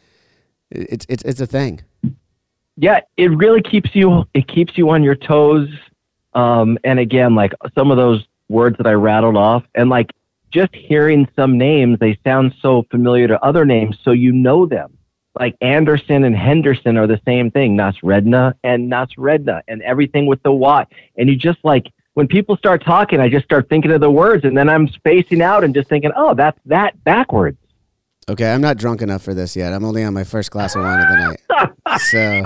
it's 0.71 1.07
it's 1.09 1.25
it's 1.25 1.41
a 1.41 1.47
thing. 1.47 1.81
Yeah, 2.77 3.01
it 3.17 3.29
really 3.37 3.63
keeps 3.63 3.95
you 3.95 4.25
it 4.35 4.47
keeps 4.47 4.79
you 4.79 4.89
on 4.91 5.03
your 5.03 5.17
toes. 5.17 5.69
Um, 6.35 6.79
and 6.85 6.99
again, 7.01 7.35
like 7.35 7.53
some 7.75 7.91
of 7.91 7.97
those 7.97 8.25
words 8.49 8.77
that 8.79 8.87
I 8.87 8.93
rattled 8.93 9.37
off. 9.37 9.65
And 9.75 9.91
like 9.91 10.11
just 10.51 10.75
hearing 10.75 11.29
some 11.37 11.59
names, 11.59 11.99
they 11.99 12.19
sound 12.25 12.55
so 12.61 12.85
familiar 12.91 13.29
to 13.29 13.43
other 13.45 13.65
names, 13.65 13.99
so 14.03 14.13
you 14.13 14.33
know 14.33 14.67
them. 14.67 14.97
Like 15.39 15.57
Anderson 15.61 16.25
and 16.25 16.37
Henderson 16.37 16.97
are 16.97 17.07
the 17.07 17.21
same 17.25 17.51
thing, 17.51 17.77
Nasredna 17.77 18.55
and 18.65 18.91
Nasredna, 18.91 19.63
and 19.69 19.83
everything 19.83 20.27
with 20.27 20.43
the 20.43 20.53
Y. 20.53 20.87
And 21.17 21.29
you 21.29 21.37
just 21.37 21.59
like, 21.63 21.93
when 22.15 22.27
people 22.27 22.57
start 22.57 22.85
talking, 22.85 23.21
I 23.21 23.29
just 23.29 23.45
start 23.45 23.69
thinking 23.69 23.93
of 23.93 24.01
the 24.01 24.11
words, 24.11 24.45
and 24.45 24.57
then 24.57 24.69
I'm 24.69 24.89
spacing 24.89 25.41
out 25.41 25.63
and 25.63 25.73
just 25.73 25.89
thinking, 25.89 26.11
oh, 26.17 26.35
that's 26.35 26.59
that 26.67 27.03
backwards. 27.05 27.59
Okay, 28.29 28.53
I'm 28.53 28.61
not 28.61 28.77
drunk 28.77 29.01
enough 29.01 29.23
for 29.23 29.33
this 29.33 29.55
yet. 29.55 29.73
I'm 29.73 29.85
only 29.85 30.03
on 30.03 30.13
my 30.13 30.25
first 30.25 30.51
glass 30.51 30.75
of 30.75 30.83
wine 30.83 31.01
of 31.01 31.09
the 31.09 31.17
night. 31.17 31.41
So 32.11 32.43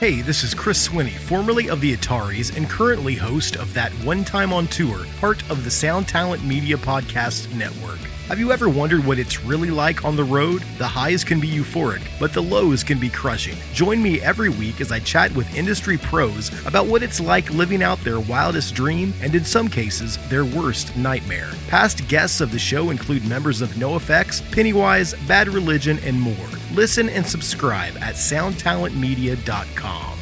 Hey, 0.00 0.22
this 0.22 0.42
is 0.44 0.54
Chris 0.54 0.88
Swinney, 0.88 1.12
formerly 1.12 1.68
of 1.68 1.82
the 1.82 1.94
Ataris 1.94 2.56
and 2.56 2.66
currently 2.70 3.14
host 3.14 3.56
of 3.56 3.74
That 3.74 3.92
One 4.02 4.24
Time 4.24 4.50
on 4.50 4.66
Tour, 4.68 5.04
part 5.20 5.42
of 5.50 5.62
the 5.62 5.70
Sound 5.70 6.08
Talent 6.08 6.42
Media 6.42 6.78
Podcast 6.78 7.54
Network. 7.54 7.98
Have 8.28 8.38
you 8.38 8.50
ever 8.50 8.70
wondered 8.70 9.04
what 9.04 9.18
it's 9.18 9.44
really 9.44 9.68
like 9.68 10.02
on 10.02 10.16
the 10.16 10.24
road? 10.24 10.62
The 10.78 10.86
highs 10.86 11.22
can 11.22 11.38
be 11.38 11.50
euphoric, 11.50 12.00
but 12.18 12.32
the 12.32 12.40
lows 12.40 12.82
can 12.82 12.98
be 12.98 13.10
crushing. 13.10 13.58
Join 13.74 14.02
me 14.02 14.22
every 14.22 14.48
week 14.48 14.80
as 14.80 14.90
I 14.90 15.00
chat 15.00 15.34
with 15.36 15.54
industry 15.54 15.98
pros 15.98 16.48
about 16.64 16.86
what 16.86 17.02
it's 17.02 17.20
like 17.20 17.50
living 17.50 17.82
out 17.82 18.02
their 18.02 18.20
wildest 18.20 18.74
dream 18.74 19.12
and, 19.20 19.34
in 19.34 19.44
some 19.44 19.68
cases, 19.68 20.16
their 20.30 20.46
worst 20.46 20.96
nightmare. 20.96 21.50
Past 21.68 22.08
guests 22.08 22.40
of 22.40 22.52
the 22.52 22.58
show 22.58 22.88
include 22.88 23.28
members 23.28 23.60
of 23.60 23.68
NoFX, 23.72 24.50
Pennywise, 24.50 25.12
Bad 25.28 25.48
Religion, 25.48 25.98
and 26.04 26.18
more. 26.18 26.48
Listen 26.72 27.08
and 27.08 27.26
subscribe 27.26 27.96
at 27.98 28.14
soundtalentmedia.com. 28.14 30.18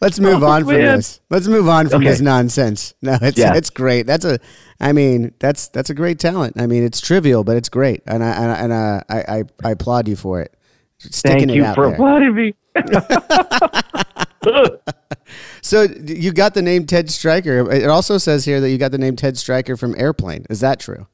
let's 0.00 0.18
move 0.18 0.42
Oh, 0.42 0.46
on 0.46 0.64
from 0.64 0.72
man. 0.78 0.96
this. 0.96 1.20
Let's 1.30 1.46
move 1.48 1.68
on 1.68 1.88
from 1.88 2.02
Okay. 2.02 2.10
this 2.10 2.20
nonsense. 2.20 2.94
No, 3.02 3.16
it's 3.22 3.38
Yeah. 3.38 3.54
it's 3.54 3.70
great. 3.70 4.06
That's 4.06 4.24
a, 4.24 4.38
I 4.80 4.92
mean, 4.92 5.32
that's 5.38 5.68
that's 5.68 5.90
a 5.90 5.94
great 5.94 6.18
talent. 6.18 6.60
I 6.60 6.66
mean, 6.66 6.82
it's 6.82 7.00
trivial, 7.00 7.44
but 7.44 7.56
it's 7.56 7.68
great, 7.68 8.02
and 8.06 8.22
I 8.24 8.30
and, 8.30 8.50
I, 8.52 8.54
and 8.56 8.72
uh, 8.72 9.00
I, 9.08 9.18
I 9.38 9.44
I 9.64 9.70
applaud 9.72 10.08
you 10.08 10.16
for 10.16 10.40
it. 10.40 10.52
Sticking 10.98 11.38
Thank 11.40 11.50
it 11.52 11.56
you 11.56 11.64
out 11.64 11.74
for 11.76 11.84
there. 11.86 11.94
applauding 11.94 12.34
me. 12.34 12.54
So 15.60 15.82
you 16.04 16.32
got 16.32 16.54
the 16.54 16.62
name 16.62 16.86
Ted 16.86 17.10
Stryker. 17.10 17.68
It 17.72 17.88
also 17.88 18.18
says 18.18 18.44
here 18.44 18.60
that 18.60 18.70
you 18.70 18.78
got 18.78 18.92
the 18.92 18.98
name 18.98 19.16
Ted 19.16 19.36
Stryker 19.36 19.76
from 19.76 19.96
Airplane. 19.98 20.46
Is 20.48 20.60
that 20.60 20.78
true? 20.78 21.08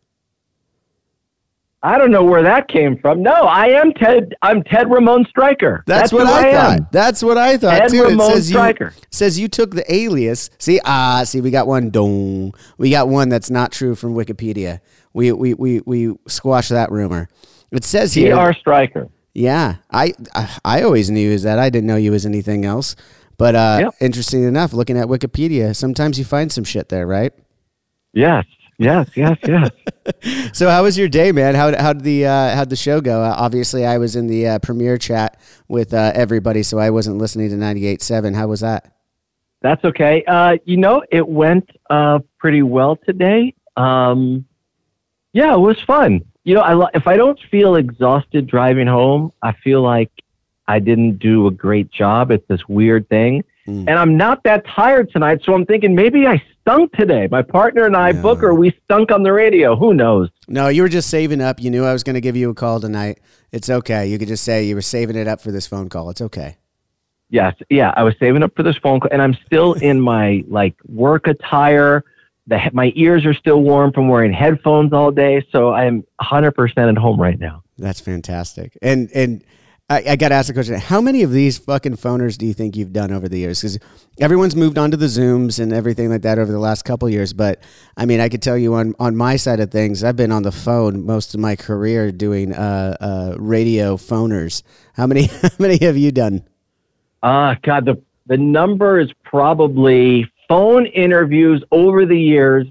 I 1.84 1.98
don't 1.98 2.12
know 2.12 2.22
where 2.22 2.42
that 2.42 2.68
came 2.68 2.96
from. 2.98 3.22
No, 3.22 3.32
I 3.32 3.66
am 3.70 3.92
Ted. 3.92 4.34
I'm 4.42 4.62
Ted 4.62 4.88
Ramon 4.88 5.24
Stryker. 5.28 5.82
That's, 5.86 6.12
what 6.12 6.26
who 6.28 6.32
I, 6.32 6.52
thought. 6.52 6.78
am. 6.78 6.86
That's 6.92 7.22
what 7.24 7.36
I 7.36 7.56
thought 7.56 7.78
Ted 7.78 7.90
too. 7.90 8.02
Ramon 8.04 8.30
it 8.30 8.34
says 8.34 8.50
you 8.52 8.90
says 9.10 9.38
you 9.40 9.48
took 9.48 9.74
the 9.74 9.92
alias. 9.92 10.50
See, 10.58 10.80
ah, 10.84 11.22
see, 11.24 11.40
we 11.40 11.50
got 11.50 11.66
one. 11.66 11.90
Dong. 11.90 12.54
We 12.78 12.90
got 12.90 13.08
one 13.08 13.28
that's 13.30 13.50
not 13.50 13.72
true 13.72 13.94
from 13.96 14.14
Wikipedia. 14.14 14.78
We 15.12 15.32
we 15.32 15.54
we 15.54 15.80
we 15.84 16.14
squash 16.28 16.68
that 16.68 16.92
rumor. 16.92 17.28
It 17.72 17.84
says 17.84 18.14
here. 18.14 18.28
T.R. 18.34 18.54
Stryker. 18.54 19.08
Yeah, 19.34 19.76
I 19.90 20.12
I- 20.34 20.58
I 20.64 20.82
always 20.82 21.10
knew 21.10 21.30
is 21.32 21.42
that 21.42 21.58
I 21.58 21.68
didn't 21.70 21.86
know 21.88 21.96
you 21.96 22.14
as 22.14 22.24
anything 22.26 22.64
else. 22.64 22.94
But 23.38 23.56
uh, 23.56 23.78
Yep. 23.80 23.94
interesting 24.00 24.44
enough, 24.44 24.72
looking 24.72 24.96
at 24.96 25.08
Wikipedia, 25.08 25.74
sometimes 25.74 26.16
you 26.18 26.24
find 26.24 26.52
some 26.52 26.62
shit 26.64 26.90
there, 26.90 27.06
right? 27.08 27.32
Yes, 28.12 28.44
yes, 28.78 29.08
yes, 29.14 29.38
yes. 29.46 29.70
So 30.52 30.68
how 30.68 30.82
was 30.82 30.98
your 30.98 31.08
day, 31.08 31.30
man? 31.32 31.54
How 31.54 31.76
how 31.80 31.92
did 31.92 32.02
the 32.02 32.26
uh, 32.26 32.54
how'd 32.56 32.70
the 32.70 32.76
show 32.76 33.00
go? 33.00 33.22
Uh, 33.22 33.34
obviously, 33.36 33.86
I 33.86 33.98
was 33.98 34.16
in 34.16 34.26
the 34.26 34.46
uh, 34.48 34.58
premiere 34.58 34.98
chat 34.98 35.40
with 35.68 35.94
uh, 35.94 36.12
everybody, 36.14 36.62
so 36.62 36.78
I 36.78 36.90
wasn't 36.90 37.18
listening 37.18 37.50
to 37.50 37.56
98.7. 37.56 38.34
How 38.34 38.48
was 38.48 38.60
that? 38.60 38.92
That's 39.60 39.84
okay. 39.84 40.24
Uh, 40.26 40.56
you 40.64 40.76
know, 40.76 41.02
it 41.10 41.26
went 41.26 41.70
uh, 41.88 42.18
pretty 42.38 42.62
well 42.62 42.96
today. 42.96 43.54
Um, 43.76 44.44
yeah, 45.32 45.54
it 45.54 45.60
was 45.60 45.80
fun. 45.80 46.22
You 46.44 46.54
know, 46.54 46.60
I, 46.62 46.74
li- 46.74 46.90
if 46.94 47.06
I 47.06 47.16
don't 47.16 47.38
feel 47.50 47.76
exhausted 47.76 48.48
driving 48.48 48.88
home, 48.88 49.32
I 49.40 49.52
feel 49.52 49.80
like 49.80 50.10
I 50.66 50.80
didn't 50.80 51.18
do 51.18 51.46
a 51.46 51.50
great 51.52 51.90
job. 51.90 52.32
It's 52.32 52.46
this 52.48 52.66
weird 52.68 53.08
thing. 53.08 53.44
Mm. 53.66 53.88
And 53.88 53.98
I'm 53.98 54.16
not 54.16 54.42
that 54.44 54.66
tired 54.66 55.10
tonight, 55.12 55.40
so 55.44 55.54
I'm 55.54 55.64
thinking 55.66 55.94
maybe 55.94 56.26
I 56.26 56.42
stunk 56.60 56.92
today. 56.92 57.28
My 57.30 57.42
partner 57.42 57.86
and 57.86 57.96
I, 57.96 58.12
No. 58.12 58.22
Booker, 58.22 58.54
we 58.54 58.76
stunk 58.84 59.10
on 59.10 59.22
the 59.22 59.32
radio. 59.32 59.76
Who 59.76 59.94
knows? 59.94 60.30
No, 60.48 60.68
you 60.68 60.82
were 60.82 60.88
just 60.88 61.08
saving 61.10 61.40
up. 61.40 61.60
You 61.60 61.70
knew 61.70 61.84
I 61.84 61.92
was 61.92 62.02
going 62.02 62.14
to 62.14 62.20
give 62.20 62.36
you 62.36 62.50
a 62.50 62.54
call 62.54 62.80
tonight. 62.80 63.20
It's 63.52 63.70
okay. 63.70 64.06
You 64.06 64.18
could 64.18 64.28
just 64.28 64.44
say 64.44 64.64
you 64.64 64.74
were 64.74 64.82
saving 64.82 65.16
it 65.16 65.28
up 65.28 65.40
for 65.40 65.52
this 65.52 65.66
phone 65.66 65.88
call. 65.88 66.10
It's 66.10 66.20
okay. 66.20 66.56
Yes, 67.30 67.54
yeah, 67.70 67.94
I 67.96 68.02
was 68.02 68.14
saving 68.20 68.42
up 68.42 68.54
for 68.54 68.62
this 68.62 68.76
phone 68.76 69.00
call, 69.00 69.08
and 69.10 69.22
I'm 69.22 69.34
still 69.46 69.72
in 69.80 70.00
my 70.00 70.44
like 70.48 70.74
work 70.86 71.26
attire. 71.26 72.04
The 72.46 72.58
my 72.72 72.92
ears 72.96 73.24
are 73.24 73.32
still 73.32 73.62
warm 73.62 73.92
from 73.92 74.08
wearing 74.08 74.32
headphones 74.32 74.92
all 74.92 75.10
day, 75.12 75.46
so 75.52 75.72
I'm 75.72 76.04
100% 76.20 76.76
at 76.76 76.98
home 76.98 77.20
right 77.20 77.38
now. 77.38 77.62
That's 77.78 78.00
fantastic. 78.00 78.76
And 78.82 79.10
and 79.14 79.44
I, 79.90 80.02
I 80.10 80.16
got 80.16 80.28
to 80.30 80.34
ask 80.36 80.46
the 80.46 80.54
question: 80.54 80.74
How 80.76 81.00
many 81.00 81.22
of 81.22 81.32
these 81.32 81.58
fucking 81.58 81.96
phoners 81.96 82.38
do 82.38 82.46
you 82.46 82.54
think 82.54 82.76
you've 82.76 82.92
done 82.92 83.12
over 83.12 83.28
the 83.28 83.38
years? 83.38 83.60
Because 83.60 83.78
everyone's 84.20 84.56
moved 84.56 84.78
on 84.78 84.90
to 84.90 84.96
the 84.96 85.06
Zooms 85.06 85.60
and 85.60 85.72
everything 85.72 86.08
like 86.08 86.22
that 86.22 86.38
over 86.38 86.50
the 86.50 86.58
last 86.58 86.84
couple 86.84 87.08
years. 87.10 87.32
But 87.32 87.62
I 87.96 88.06
mean, 88.06 88.20
I 88.20 88.28
could 88.28 88.40
tell 88.42 88.56
you 88.56 88.74
on 88.74 88.94
on 88.98 89.16
my 89.16 89.36
side 89.36 89.60
of 89.60 89.70
things, 89.70 90.02
I've 90.02 90.16
been 90.16 90.32
on 90.32 90.44
the 90.44 90.52
phone 90.52 91.04
most 91.04 91.34
of 91.34 91.40
my 91.40 91.56
career 91.56 92.10
doing 92.10 92.54
uh, 92.54 92.96
uh, 93.00 93.34
radio 93.38 93.96
phoners. 93.96 94.62
How 94.94 95.06
many 95.06 95.24
how 95.42 95.48
many 95.58 95.78
have 95.84 95.96
you 95.96 96.10
done? 96.12 96.44
Ah, 97.22 97.56
God, 97.62 97.84
the 97.84 98.00
the 98.26 98.38
number 98.38 98.98
is 98.98 99.10
probably 99.24 100.30
phone 100.48 100.86
interviews 100.86 101.62
over 101.70 102.06
the 102.06 102.18
years. 102.18 102.66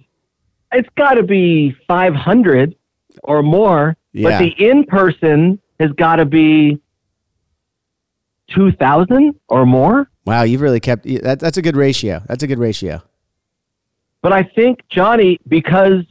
It's 0.71 0.89
got 0.95 1.15
to 1.15 1.23
be 1.23 1.75
500 1.87 2.73
or 3.23 3.43
more, 3.43 3.97
Yeah. 4.13 4.29
but 4.29 4.39
the 4.39 4.49
in 4.69 4.85
person 4.85 5.59
has 5.79 5.91
got 5.91 6.15
to 6.15 6.25
be 6.25 6.79
2,000 8.53 9.35
or 9.47 9.65
more. 9.65 10.09
Wow, 10.25 10.43
you've 10.43 10.61
really 10.61 10.79
kept 10.79 11.03
that. 11.23 11.39
That's 11.39 11.57
a 11.57 11.61
good 11.61 11.75
ratio. 11.75 12.21
That's 12.27 12.43
a 12.43 12.47
good 12.47 12.59
ratio. 12.59 13.01
But 14.21 14.33
I 14.33 14.43
think, 14.43 14.81
Johnny, 14.89 15.39
because 15.47 16.03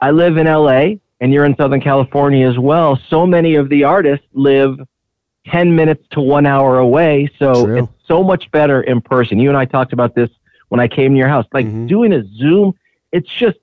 I 0.00 0.10
live 0.10 0.36
in 0.36 0.46
LA 0.46 0.94
and 1.20 1.32
you're 1.32 1.44
in 1.44 1.54
Southern 1.56 1.80
California 1.80 2.48
as 2.48 2.58
well, 2.58 2.98
so 3.08 3.26
many 3.26 3.54
of 3.54 3.68
the 3.68 3.84
artists 3.84 4.26
live 4.32 4.80
10 5.46 5.74
minutes 5.74 6.04
to 6.12 6.20
one 6.20 6.46
hour 6.46 6.78
away. 6.78 7.30
So 7.38 7.64
True. 7.66 7.78
it's 7.84 7.92
so 8.06 8.24
much 8.24 8.50
better 8.50 8.82
in 8.82 9.00
person. 9.00 9.38
You 9.38 9.48
and 9.48 9.56
I 9.56 9.64
talked 9.64 9.92
about 9.92 10.14
this 10.16 10.30
when 10.68 10.80
I 10.80 10.88
came 10.88 11.12
to 11.12 11.18
your 11.18 11.28
house. 11.28 11.46
Like 11.52 11.66
Mhm. 11.66 11.86
doing 11.86 12.12
a 12.12 12.24
Zoom, 12.36 12.74
it's 13.12 13.28
just, 13.38 13.58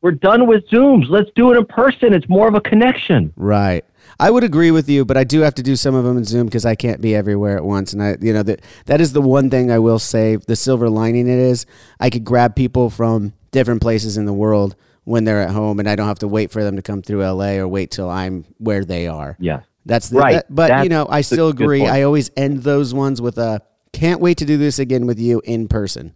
we're 0.00 0.12
done 0.12 0.46
with 0.46 0.66
Zooms. 0.70 1.08
Let's 1.10 1.30
do 1.34 1.52
it 1.52 1.58
in 1.58 1.66
person. 1.66 2.14
It's 2.14 2.28
more 2.28 2.48
of 2.48 2.54
a 2.54 2.60
connection. 2.60 3.32
Right. 3.36 3.84
I 4.22 4.30
would 4.30 4.44
agree 4.44 4.70
with 4.70 4.88
you, 4.88 5.04
but 5.04 5.16
I 5.16 5.24
do 5.24 5.40
have 5.40 5.54
to 5.56 5.62
do 5.64 5.74
some 5.74 5.96
of 5.96 6.04
them 6.04 6.16
in 6.16 6.22
Zoom 6.24 6.46
because 6.46 6.64
I 6.64 6.76
can't 6.76 7.00
be 7.00 7.14
everywhere 7.14 7.56
at 7.56 7.64
once. 7.64 7.92
And 7.92 8.00
I, 8.00 8.16
you 8.20 8.32
know, 8.32 8.44
that 8.44 8.60
that 8.86 9.00
is 9.00 9.12
the 9.12 9.20
one 9.20 9.50
thing 9.50 9.72
I 9.72 9.80
will 9.80 9.98
say. 9.98 10.36
The 10.36 10.54
silver 10.54 10.88
lining 10.88 11.26
it 11.26 11.38
is 11.38 11.66
I 11.98 12.08
could 12.08 12.24
grab 12.24 12.54
people 12.54 12.88
from 12.88 13.32
different 13.50 13.82
places 13.82 14.16
in 14.16 14.24
the 14.24 14.32
world 14.32 14.76
when 15.02 15.24
they're 15.24 15.42
at 15.42 15.50
home, 15.50 15.80
and 15.80 15.88
I 15.88 15.96
don't 15.96 16.06
have 16.06 16.20
to 16.20 16.28
wait 16.28 16.52
for 16.52 16.62
them 16.62 16.76
to 16.76 16.82
come 16.82 17.02
through 17.02 17.24
LA 17.24 17.54
or 17.56 17.66
wait 17.66 17.90
till 17.90 18.08
I'm 18.08 18.44
where 18.58 18.84
they 18.84 19.08
are. 19.08 19.36
Yeah. 19.40 19.62
That's 19.84 20.08
the, 20.08 20.20
Right. 20.20 20.34
that- 20.34 20.46
but 20.48 20.68
That's 20.68 20.84
you 20.84 20.90
know, 20.90 21.08
I 21.10 21.22
still 21.22 21.48
agree. 21.48 21.84
I 21.86 22.02
always 22.02 22.30
end 22.36 22.62
those 22.62 22.94
ones 22.94 23.20
with 23.20 23.38
a 23.38 23.60
can't 23.92 24.20
wait 24.20 24.38
to 24.38 24.44
do 24.44 24.56
this 24.56 24.78
again 24.78 25.06
with 25.06 25.18
you 25.18 25.42
in 25.44 25.66
person. 25.66 26.14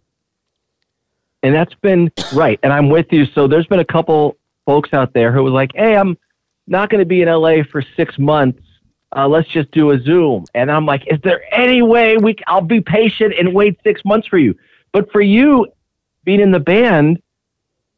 And 1.43 1.53
that's 1.53 1.73
been 1.81 2.09
right. 2.33 2.57
And 2.63 2.71
I'm 2.71 2.89
with 2.89 3.07
you. 3.11 3.25
So 3.25 3.47
there's 3.47 3.67
been 3.67 3.79
a 3.79 3.85
couple 3.85 4.37
folks 4.65 4.93
out 4.93 5.13
there 5.13 5.31
who 5.33 5.43
was 5.43 5.51
like, 5.53 5.71
hey, 5.75 5.95
I'm 5.97 6.17
not 6.67 6.89
going 6.89 6.99
to 6.99 7.05
be 7.05 7.21
in 7.21 7.27
LA 7.27 7.63
for 7.71 7.83
six 7.95 8.17
months. 8.19 8.61
Uh, 9.15 9.27
let's 9.27 9.47
just 9.47 9.71
do 9.71 9.91
a 9.91 9.99
Zoom. 10.01 10.45
And 10.53 10.69
I'm 10.69 10.85
like, 10.85 11.03
is 11.07 11.19
there 11.23 11.41
any 11.53 11.81
way 11.81 12.17
we? 12.17 12.35
I'll 12.47 12.61
be 12.61 12.81
patient 12.81 13.33
and 13.39 13.53
wait 13.53 13.79
six 13.83 14.01
months 14.03 14.27
for 14.27 14.37
you. 14.37 14.53
But 14.91 15.11
for 15.11 15.21
you, 15.21 15.67
being 16.25 16.41
in 16.41 16.51
the 16.51 16.59
band, 16.59 17.21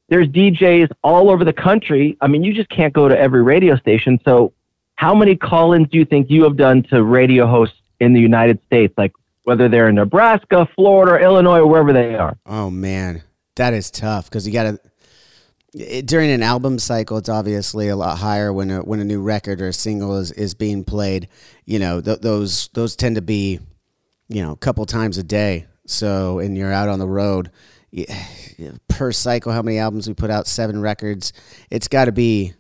there's 0.10 0.28
DJs 0.28 0.90
all 1.04 1.30
over 1.30 1.44
the 1.44 1.54
country. 1.54 2.18
I 2.22 2.28
mean, 2.28 2.44
you 2.44 2.54
just 2.54 2.70
can't 2.70 2.94
go 2.94 3.08
to 3.08 3.18
every 3.18 3.42
radio 3.42 3.76
station. 3.78 4.20
So, 4.24 4.54
how 4.96 5.16
many 5.16 5.36
call-ins 5.36 5.88
do 5.90 5.98
you 5.98 6.06
think 6.06 6.30
you 6.30 6.44
have 6.44 6.58
done 6.58 6.84
to 6.84 7.04
radio 7.04 7.48
hosts 7.48 7.78
in 8.00 8.14
the 8.14 8.20
United 8.20 8.60
States? 8.66 8.94
Like 8.98 9.14
whether 9.44 9.68
they're 9.68 9.90
in 9.90 9.96
Nebraska, 9.96 10.68
Florida, 10.76 11.24
Illinois, 11.24 11.60
or 11.60 11.68
wherever 11.68 11.94
they 11.94 12.16
are. 12.16 12.38
Oh 12.46 12.70
man, 12.70 13.24
that 13.56 13.74
is 13.74 13.90
tough 13.90 14.30
because 14.30 14.46
you 14.46 14.54
got 14.54 14.64
to 14.64 14.80
during 15.72 16.32
an 16.32 16.44
album 16.44 16.80
cycle. 16.80 17.18
It's 17.18 17.30
obviously 17.30 17.90
a 17.90 17.96
lot 17.96 18.18
higher 18.18 18.52
when 18.52 18.72
a 18.72 18.80
when 18.82 19.00
a 19.00 19.06
new 19.06 19.22
record 19.22 19.62
or 19.62 19.68
a 19.68 19.74
single 19.74 20.18
is, 20.18 20.32
is 20.32 20.54
being 20.54 20.84
played. 20.84 21.28
You 21.66 21.80
know, 21.80 22.02
th- 22.02 22.22
those 22.22 22.70
those 22.74 22.96
tend 22.96 23.16
to 23.16 23.22
be, 23.22 23.60
you 24.28 24.42
know, 24.42 24.52
a 24.52 24.58
couple 24.58 24.86
times 24.86 25.18
a 25.18 25.24
day. 25.24 25.68
So 25.86 26.40
and 26.40 26.58
you're 26.58 26.74
out 26.74 26.90
on 26.90 27.00
the 27.00 27.08
road. 27.08 27.52
y- 27.92 28.06
Per 28.90 29.12
cycle, 29.14 29.54
how 29.54 29.62
many 29.62 29.78
albums 29.78 30.08
we 30.08 30.14
put 30.14 30.30
out? 30.30 30.46
Seven 30.46 30.82
records. 30.82 31.32
It's 31.70 31.88
got 31.88 32.06
to 32.06 32.12
be. 32.12 32.54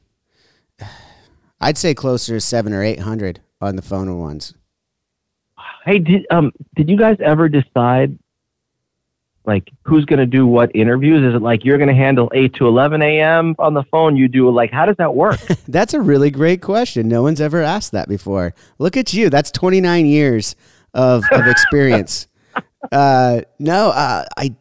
I'd 1.62 1.78
say 1.78 1.94
closer 1.94 2.36
to 2.36 2.42
seven 2.42 2.72
or 2.74 2.82
eight 2.84 3.00
hundred 3.00 3.42
on 3.60 3.76
the 3.76 3.82
phone 3.82 4.18
ones. 4.18 4.54
Hey, 5.86 6.00
did 6.00 6.26
um 6.32 6.52
did 6.76 6.90
you 6.90 6.98
guys 6.98 7.18
ever 7.24 7.50
decide 7.50 8.18
like 9.50 9.72
who's 9.84 10.06
going 10.06 10.20
to 10.20 10.28
do 10.28 10.46
what 10.46 10.74
interviews? 10.76 11.24
Is 11.24 11.36
it 11.36 11.42
like 11.42 11.66
you're 11.66 11.78
going 11.78 11.90
to 11.90 11.96
handle 11.96 12.32
8 12.34 12.54
to 12.54 12.68
11 12.68 13.02
a.m. 13.02 13.56
on 13.58 13.74
the 13.74 13.84
phone? 13.84 14.16
You 14.16 14.28
do 14.28 14.50
like, 14.52 14.72
how 14.72 14.86
does 14.86 14.96
that 14.98 15.16
work? 15.16 15.40
That's 15.68 15.96
a 15.96 16.00
really 16.00 16.30
great 16.30 16.62
question. 16.62 17.08
No 17.10 17.24
one's 17.24 17.42
ever 17.42 17.64
asked 17.64 17.92
that 17.94 18.08
before. 18.08 18.54
Look 18.78 18.96
at 18.96 19.12
you. 19.12 19.30
That's 19.30 19.52
29 19.52 20.06
years 20.06 20.56
of, 20.94 21.24
of 21.32 21.48
experience. 21.48 22.28
uh, 22.92 23.42
no, 23.58 23.90
uh, 23.90 24.26
I. 24.38 24.56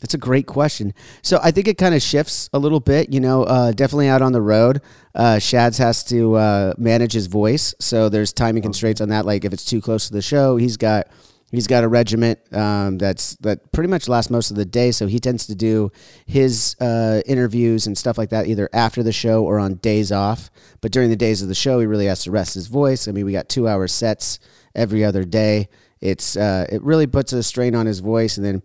That's 0.00 0.12
a 0.12 0.18
great 0.18 0.46
question. 0.46 0.92
So 1.22 1.40
I 1.42 1.50
think 1.50 1.66
it 1.66 1.78
kind 1.78 1.94
of 1.94 2.02
shifts 2.02 2.50
a 2.52 2.58
little 2.58 2.80
bit. 2.80 3.10
You 3.10 3.20
know, 3.20 3.44
uh, 3.44 3.72
definitely 3.72 4.08
out 4.08 4.20
on 4.20 4.32
the 4.32 4.42
road, 4.42 4.82
uh, 5.14 5.38
Shads 5.38 5.78
has 5.78 6.04
to 6.04 6.34
uh, 6.34 6.74
manage 6.76 7.14
his 7.14 7.26
voice, 7.26 7.74
so 7.80 8.10
there's 8.10 8.30
timing 8.30 8.62
constraints 8.62 9.00
on 9.00 9.08
that. 9.08 9.24
Like 9.24 9.46
if 9.46 9.54
it's 9.54 9.64
too 9.64 9.80
close 9.80 10.08
to 10.08 10.12
the 10.12 10.20
show, 10.20 10.58
he's 10.58 10.76
got 10.76 11.08
he's 11.50 11.66
got 11.66 11.84
a 11.84 11.88
regiment 11.88 12.38
um, 12.52 12.98
that's 12.98 13.36
that 13.36 13.72
pretty 13.72 13.88
much 13.88 14.08
lasts 14.08 14.30
most 14.30 14.50
of 14.50 14.56
the 14.56 14.64
day. 14.64 14.90
So 14.90 15.06
he 15.06 15.18
tends 15.18 15.46
to 15.46 15.54
do 15.54 15.90
his 16.26 16.76
uh, 16.80 17.22
interviews 17.26 17.86
and 17.86 17.96
stuff 17.96 18.18
like 18.18 18.30
that 18.30 18.46
either 18.46 18.68
after 18.72 19.02
the 19.02 19.12
show 19.12 19.44
or 19.44 19.58
on 19.58 19.74
days 19.76 20.12
off. 20.12 20.50
But 20.80 20.92
during 20.92 21.10
the 21.10 21.16
days 21.16 21.42
of 21.42 21.48
the 21.48 21.54
show, 21.54 21.80
he 21.80 21.86
really 21.86 22.06
has 22.06 22.24
to 22.24 22.30
rest 22.30 22.54
his 22.54 22.66
voice. 22.66 23.08
I 23.08 23.12
mean, 23.12 23.24
we 23.24 23.32
got 23.32 23.48
two 23.48 23.68
hour 23.68 23.86
sets 23.88 24.38
every 24.74 25.04
other 25.04 25.24
day. 25.24 25.68
It's 26.00 26.36
uh, 26.36 26.66
it 26.70 26.82
really 26.82 27.06
puts 27.06 27.32
a 27.32 27.42
strain 27.42 27.74
on 27.74 27.86
his 27.86 28.00
voice, 28.00 28.36
and 28.36 28.44
then 28.44 28.62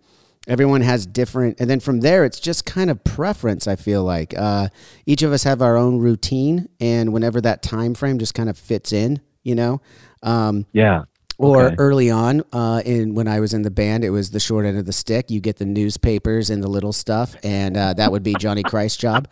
everyone 0.48 0.80
has 0.80 1.06
different 1.06 1.60
and 1.60 1.68
then 1.68 1.80
from 1.80 2.00
there 2.00 2.24
it's 2.24 2.40
just 2.40 2.64
kind 2.64 2.90
of 2.90 3.04
preference 3.04 3.68
i 3.68 3.76
feel 3.76 4.02
like 4.02 4.34
uh, 4.36 4.68
each 5.04 5.22
of 5.22 5.32
us 5.32 5.44
have 5.44 5.60
our 5.60 5.76
own 5.76 5.98
routine 5.98 6.68
and 6.80 7.12
whenever 7.12 7.40
that 7.40 7.62
time 7.62 7.94
frame 7.94 8.18
just 8.18 8.34
kind 8.34 8.48
of 8.48 8.56
fits 8.56 8.92
in 8.92 9.20
you 9.42 9.54
know 9.54 9.80
um, 10.22 10.66
yeah 10.72 11.04
or 11.42 11.66
Okay. 11.68 11.74
early 11.78 12.10
on 12.10 12.42
uh, 12.52 12.82
in 12.84 13.14
when 13.14 13.26
i 13.26 13.40
was 13.40 13.54
in 13.54 13.62
the 13.62 13.70
band 13.70 14.04
it 14.04 14.10
was 14.10 14.30
the 14.30 14.40
short 14.40 14.66
end 14.66 14.76
of 14.78 14.84
the 14.86 14.92
stick 14.92 15.30
you 15.30 15.40
get 15.40 15.56
the 15.56 15.64
newspapers 15.64 16.50
and 16.50 16.62
the 16.62 16.68
little 16.68 16.92
stuff 16.92 17.34
and 17.42 17.76
uh, 17.76 17.92
that 17.94 18.12
would 18.12 18.22
be 18.22 18.36
johnny 18.36 18.62
christ's 18.62 18.98
job 18.98 19.26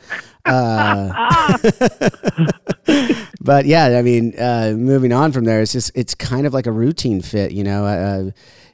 uh, 0.46 1.12
but 3.40 3.66
yeah 3.66 3.98
i 3.98 4.02
mean 4.02 4.32
uh, 4.38 4.72
moving 4.76 5.12
on 5.12 5.32
from 5.32 5.44
there 5.44 5.60
it's 5.60 5.72
just 5.72 5.90
it's 5.94 6.14
kind 6.14 6.46
of 6.46 6.54
like 6.54 6.66
a 6.66 6.72
routine 6.72 7.20
fit 7.20 7.52
you 7.52 7.62
know 7.64 7.84
uh, 7.84 8.30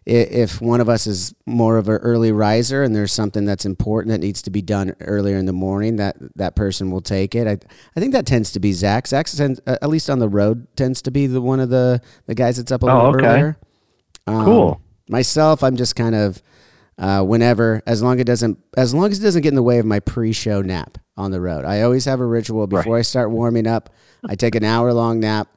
if 0.06 0.60
one 0.60 0.80
of 0.80 0.88
us 0.88 1.06
is 1.06 1.34
more 1.46 1.78
of 1.78 1.88
an 1.88 1.96
early 1.96 2.30
riser 2.30 2.82
and 2.82 2.94
there's 2.94 3.12
something 3.12 3.44
that's 3.46 3.64
important 3.64 4.10
that 4.12 4.18
needs 4.20 4.42
to 4.42 4.50
be 4.50 4.60
done 4.62 4.94
earlier 5.00 5.36
in 5.36 5.46
the 5.46 5.52
morning, 5.52 5.96
that 5.96 6.16
that 6.36 6.54
person 6.54 6.90
will 6.90 7.00
take 7.00 7.34
it. 7.34 7.46
I 7.46 7.58
I 7.96 8.00
think 8.00 8.12
that 8.12 8.26
tends 8.26 8.52
to 8.52 8.60
be 8.60 8.72
Zach. 8.72 9.06
Zach 9.06 9.26
tends, 9.26 9.60
at 9.66 9.88
least 9.88 10.10
on 10.10 10.18
the 10.18 10.28
road 10.28 10.66
tends 10.76 11.00
to 11.02 11.10
be 11.10 11.26
the 11.26 11.40
one 11.40 11.58
of 11.60 11.70
the 11.70 12.00
the 12.26 12.34
guys 12.34 12.58
that's 12.58 12.70
up 12.72 12.82
a 12.82 12.86
Oh, 12.90 13.10
little 13.10 13.16
okay. 13.16 13.26
earlier. 13.26 13.56
Um, 14.26 14.44
Cool. 14.44 14.80
Myself, 15.08 15.62
I'm 15.62 15.76
just 15.76 15.96
kind 15.96 16.14
of 16.14 16.42
uh, 16.96 17.22
whenever, 17.22 17.82
as 17.86 18.02
long 18.02 18.14
as 18.16 18.20
it 18.20 18.24
doesn't, 18.26 18.58
as 18.76 18.94
long 18.94 19.10
as 19.10 19.18
it 19.18 19.22
doesn't 19.22 19.42
get 19.42 19.48
in 19.48 19.54
the 19.56 19.62
way 19.62 19.78
of 19.78 19.84
my 19.86 20.00
pre-show 20.00 20.62
nap 20.62 20.96
on 21.16 21.30
the 21.30 21.40
road. 21.40 21.64
I 21.64 21.82
always 21.82 22.04
have 22.06 22.20
a 22.20 22.26
ritual 22.26 22.66
before 22.66 22.96
I 22.98 23.02
start 23.02 23.30
warming 23.30 23.66
up. 23.66 23.90
I 24.28 24.34
take 24.36 24.54
an 24.54 24.64
hour 24.64 24.92
long 24.92 25.18
nap, 25.20 25.48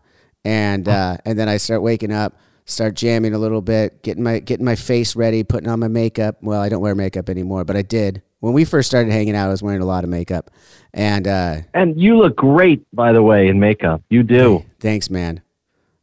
and 0.43 0.87
uh, 0.87 1.17
and 1.25 1.37
then 1.37 1.47
I 1.47 1.57
start 1.57 1.81
waking 1.81 2.11
up, 2.11 2.35
start 2.67 2.93
jamming 2.95 3.33
a 3.33 3.37
little 3.39 3.61
bit, 3.61 4.03
getting 4.03 4.23
my 4.23 4.39
getting 4.39 4.65
my 4.65 4.75
face 4.75 5.15
ready, 5.15 5.43
putting 5.43 5.67
on 5.69 5.79
my 5.79 5.87
makeup. 5.87 6.37
Well, 6.41 6.61
I 6.61 6.69
don't 6.69 6.81
wear 6.81 6.93
makeup 6.93 7.29
anymore, 7.29 7.63
but 7.65 7.75
I 7.75 7.81
did 7.81 8.21
when 8.41 8.53
we 8.53 8.63
first 8.65 8.87
started 8.87 9.11
hanging 9.11 9.35
out. 9.35 9.47
I 9.47 9.51
was 9.51 9.63
wearing 9.63 9.81
a 9.81 9.85
lot 9.85 10.03
of 10.03 10.09
makeup, 10.11 10.51
and 10.93 11.27
uh, 11.27 11.57
And 11.73 11.99
you 11.99 12.17
look 12.17 12.35
great, 12.35 12.85
by 12.93 13.11
the 13.13 13.23
way, 13.23 13.47
in 13.47 13.59
makeup. 13.59 14.03
You 14.09 14.21
do. 14.21 14.63
Thanks, 14.79 15.09
man. 15.09 15.41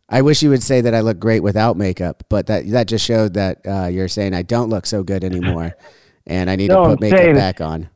I 0.09 0.21
wish 0.23 0.43
you 0.43 0.51
would 0.51 0.63
say 0.63 0.81
that 0.81 0.95
I 0.95 1.01
look 1.01 1.19
great 1.19 1.41
without 1.41 1.77
makeup, 1.77 2.25
but 2.29 2.47
that 2.49 2.69
that 2.71 2.89
just 2.89 3.05
showed 3.05 3.35
that 3.35 3.61
uh, 3.67 3.87
you're 3.87 4.09
saying 4.09 4.35
I 4.35 4.43
don't 4.43 4.69
look 4.71 4.87
so 4.87 5.03
good 5.03 5.23
anymore, 5.25 5.77
and 6.27 6.51
I 6.51 6.57
need 6.57 6.69
No, 6.69 6.77
to 6.77 6.81
I'm 6.83 6.91
put 6.97 7.01
makeup 7.01 7.19
saying- 7.21 7.35
back 7.37 7.61
on. 7.61 7.89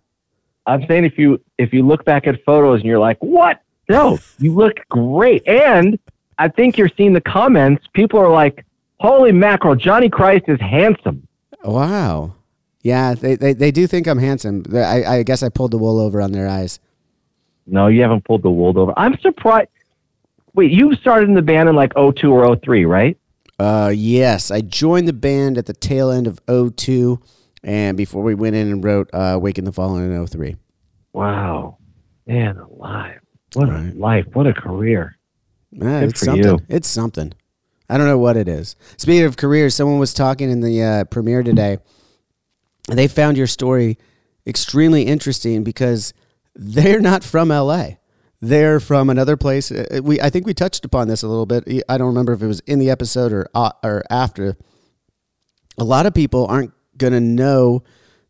I'm 0.66 0.86
saying 0.86 1.04
if 1.06 1.16
you 1.16 1.40
if 1.56 1.72
you 1.72 1.82
look 1.86 2.04
back 2.04 2.26
at 2.26 2.44
photos 2.44 2.80
and 2.80 2.84
you're 2.84 2.98
like, 2.98 3.16
what? 3.22 3.62
No, 3.88 4.18
you 4.38 4.52
look 4.54 4.74
great. 4.90 5.48
And 5.48 5.98
I 6.38 6.48
think 6.48 6.78
you're 6.78 6.90
seeing 6.96 7.12
the 7.12 7.20
comments. 7.20 7.86
People 7.94 8.18
are 8.20 8.30
like, 8.30 8.64
holy 9.00 9.32
mackerel, 9.32 9.74
Johnny 9.74 10.08
Christ 10.08 10.44
is 10.48 10.60
handsome. 10.60 11.26
Wow. 11.64 12.34
Yeah, 12.82 13.14
they, 13.14 13.34
they, 13.34 13.52
they 13.52 13.70
do 13.70 13.86
think 13.86 14.06
I'm 14.06 14.18
handsome. 14.18 14.64
I, 14.72 15.04
I 15.04 15.22
guess 15.24 15.42
I 15.42 15.48
pulled 15.48 15.72
the 15.72 15.78
wool 15.78 15.98
over 15.98 16.20
on 16.22 16.32
their 16.32 16.48
eyes. 16.48 16.78
No, 17.66 17.88
you 17.88 18.00
haven't 18.02 18.24
pulled 18.24 18.42
the 18.42 18.50
wool 18.50 18.78
over. 18.78 18.94
I'm 18.96 19.18
surprised. 19.18 19.68
Wait, 20.54 20.70
you 20.70 20.94
started 20.94 21.28
in 21.28 21.34
the 21.34 21.42
band 21.42 21.68
in 21.68 21.74
like 21.76 21.92
02 21.94 22.32
or 22.32 22.56
03, 22.56 22.84
right? 22.84 23.18
Uh, 23.58 23.92
yes, 23.94 24.50
I 24.50 24.60
joined 24.60 25.08
the 25.08 25.12
band 25.12 25.58
at 25.58 25.66
the 25.66 25.72
tail 25.74 26.10
end 26.10 26.26
of 26.28 26.38
02, 26.76 27.20
and 27.64 27.96
before 27.96 28.22
we 28.22 28.34
went 28.34 28.54
in 28.56 28.70
and 28.70 28.82
wrote 28.84 29.10
uh, 29.12 29.38
Waking 29.42 29.64
the 29.64 29.72
Fallen 29.72 30.10
in 30.10 30.26
03. 30.26 30.56
Wow. 31.12 31.78
Man 32.26 32.56
alive. 32.58 33.20
What 33.54 33.68
Right. 33.68 33.92
a 33.92 33.98
life. 33.98 34.26
What 34.32 34.46
a 34.46 34.54
career. 34.54 35.17
Ah, 35.82 36.00
it's 36.00 36.20
something. 36.20 36.44
you. 36.44 36.58
It's 36.68 36.88
something. 36.88 37.32
I 37.88 37.96
don't 37.96 38.06
know 38.06 38.18
what 38.18 38.36
it 38.36 38.48
is. 38.48 38.76
Speaking 38.96 39.24
of 39.24 39.36
careers, 39.36 39.74
someone 39.74 39.98
was 39.98 40.12
talking 40.12 40.50
in 40.50 40.60
the 40.60 40.82
uh, 40.82 41.04
premiere 41.04 41.42
today. 41.42 41.78
They 42.90 43.08
found 43.08 43.36
your 43.36 43.46
story 43.46 43.98
extremely 44.46 45.02
interesting 45.02 45.64
because 45.64 46.12
they're 46.54 47.00
not 47.00 47.22
from 47.24 47.48
LA. 47.48 47.90
They're 48.40 48.78
from 48.80 49.10
another 49.10 49.36
place. 49.36 49.70
Uh, 49.72 50.00
We 50.02 50.20
I 50.20 50.30
think 50.30 50.46
we 50.46 50.54
touched 50.54 50.84
upon 50.84 51.08
this 51.08 51.22
a 51.22 51.28
little 51.28 51.46
bit. 51.46 51.64
I 51.88 51.98
don't 51.98 52.08
remember 52.08 52.32
if 52.32 52.42
it 52.42 52.46
was 52.46 52.60
in 52.60 52.78
the 52.78 52.88
episode 52.90 53.32
or 53.32 53.48
uh, 53.54 53.72
or 53.82 54.02
after. 54.10 54.56
A 55.76 55.84
lot 55.84 56.06
of 56.06 56.14
people 56.14 56.46
aren't 56.46 56.72
going 56.96 57.12
to 57.12 57.20
know 57.20 57.82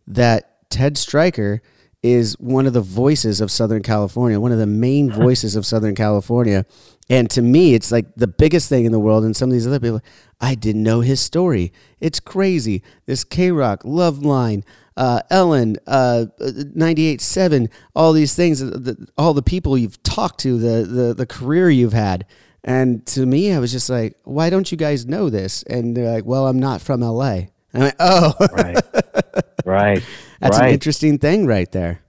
that 0.06 0.68
Ted 0.70 0.98
Stryker 0.98 1.62
is 2.02 2.34
one 2.38 2.66
of 2.66 2.72
the 2.72 2.80
voices 2.80 3.40
of 3.40 3.50
Southern 3.50 3.82
California, 3.82 4.38
one 4.38 4.52
of 4.52 4.58
the 4.58 4.66
main 4.66 5.10
voices 5.24 5.56
of 5.56 5.66
Southern 5.66 5.94
California. 5.94 6.64
And 7.10 7.30
to 7.30 7.42
me, 7.42 7.74
it's 7.74 7.90
like 7.90 8.06
the 8.16 8.26
biggest 8.26 8.68
thing 8.68 8.84
in 8.84 8.92
the 8.92 8.98
world. 8.98 9.24
And 9.24 9.36
some 9.36 9.48
of 9.48 9.52
these 9.52 9.66
other 9.66 9.80
people, 9.80 10.00
I 10.40 10.54
didn't 10.54 10.82
know 10.82 11.00
his 11.00 11.20
story. 11.20 11.72
It's 12.00 12.20
crazy. 12.20 12.82
This 13.06 13.24
KROQ, 13.24 13.80
Love 13.84 14.18
Line, 14.24 14.64
uh, 14.96 15.22
Ellen, 15.30 15.76
uh, 15.86 16.26
98.7, 16.40 17.70
all 17.94 18.12
these 18.12 18.34
things, 18.34 18.62
uh, 18.62 18.66
the, 18.66 19.08
all 19.16 19.32
the 19.32 19.42
people 19.42 19.78
you've 19.78 20.02
talked 20.02 20.40
to, 20.40 20.58
the, 20.58 20.86
the, 20.86 21.14
the 21.14 21.26
career 21.26 21.70
you've 21.70 21.92
had. 21.92 22.26
And 22.62 23.06
to 23.06 23.24
me, 23.24 23.52
I 23.52 23.58
was 23.58 23.72
just 23.72 23.88
like, 23.88 24.16
why 24.24 24.50
don't 24.50 24.70
you 24.70 24.76
guys 24.76 25.06
know 25.06 25.30
this? 25.30 25.62
And 25.64 25.96
they're 25.96 26.12
like, 26.12 26.26
well, 26.26 26.46
I'm 26.46 26.58
not 26.58 26.82
from 26.82 27.00
LA. 27.00 27.30
And 27.30 27.50
I'm 27.74 27.82
like, 27.82 27.96
oh, 27.98 28.34
Right. 28.52 28.76
right. 29.68 30.02
that's 30.40 30.58
an 30.58 30.70
interesting 30.70 31.18
thing 31.18 31.46
right 31.46 31.70
there. 31.72 32.00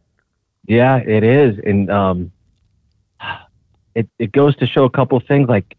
Yeah, 0.67 0.97
it 0.97 1.23
is, 1.23 1.59
and 1.65 1.89
um, 1.89 2.31
it 3.95 4.07
it 4.19 4.31
goes 4.31 4.55
to 4.57 4.67
show 4.67 4.85
a 4.85 4.89
couple 4.89 5.19
things. 5.19 5.49
Like, 5.49 5.75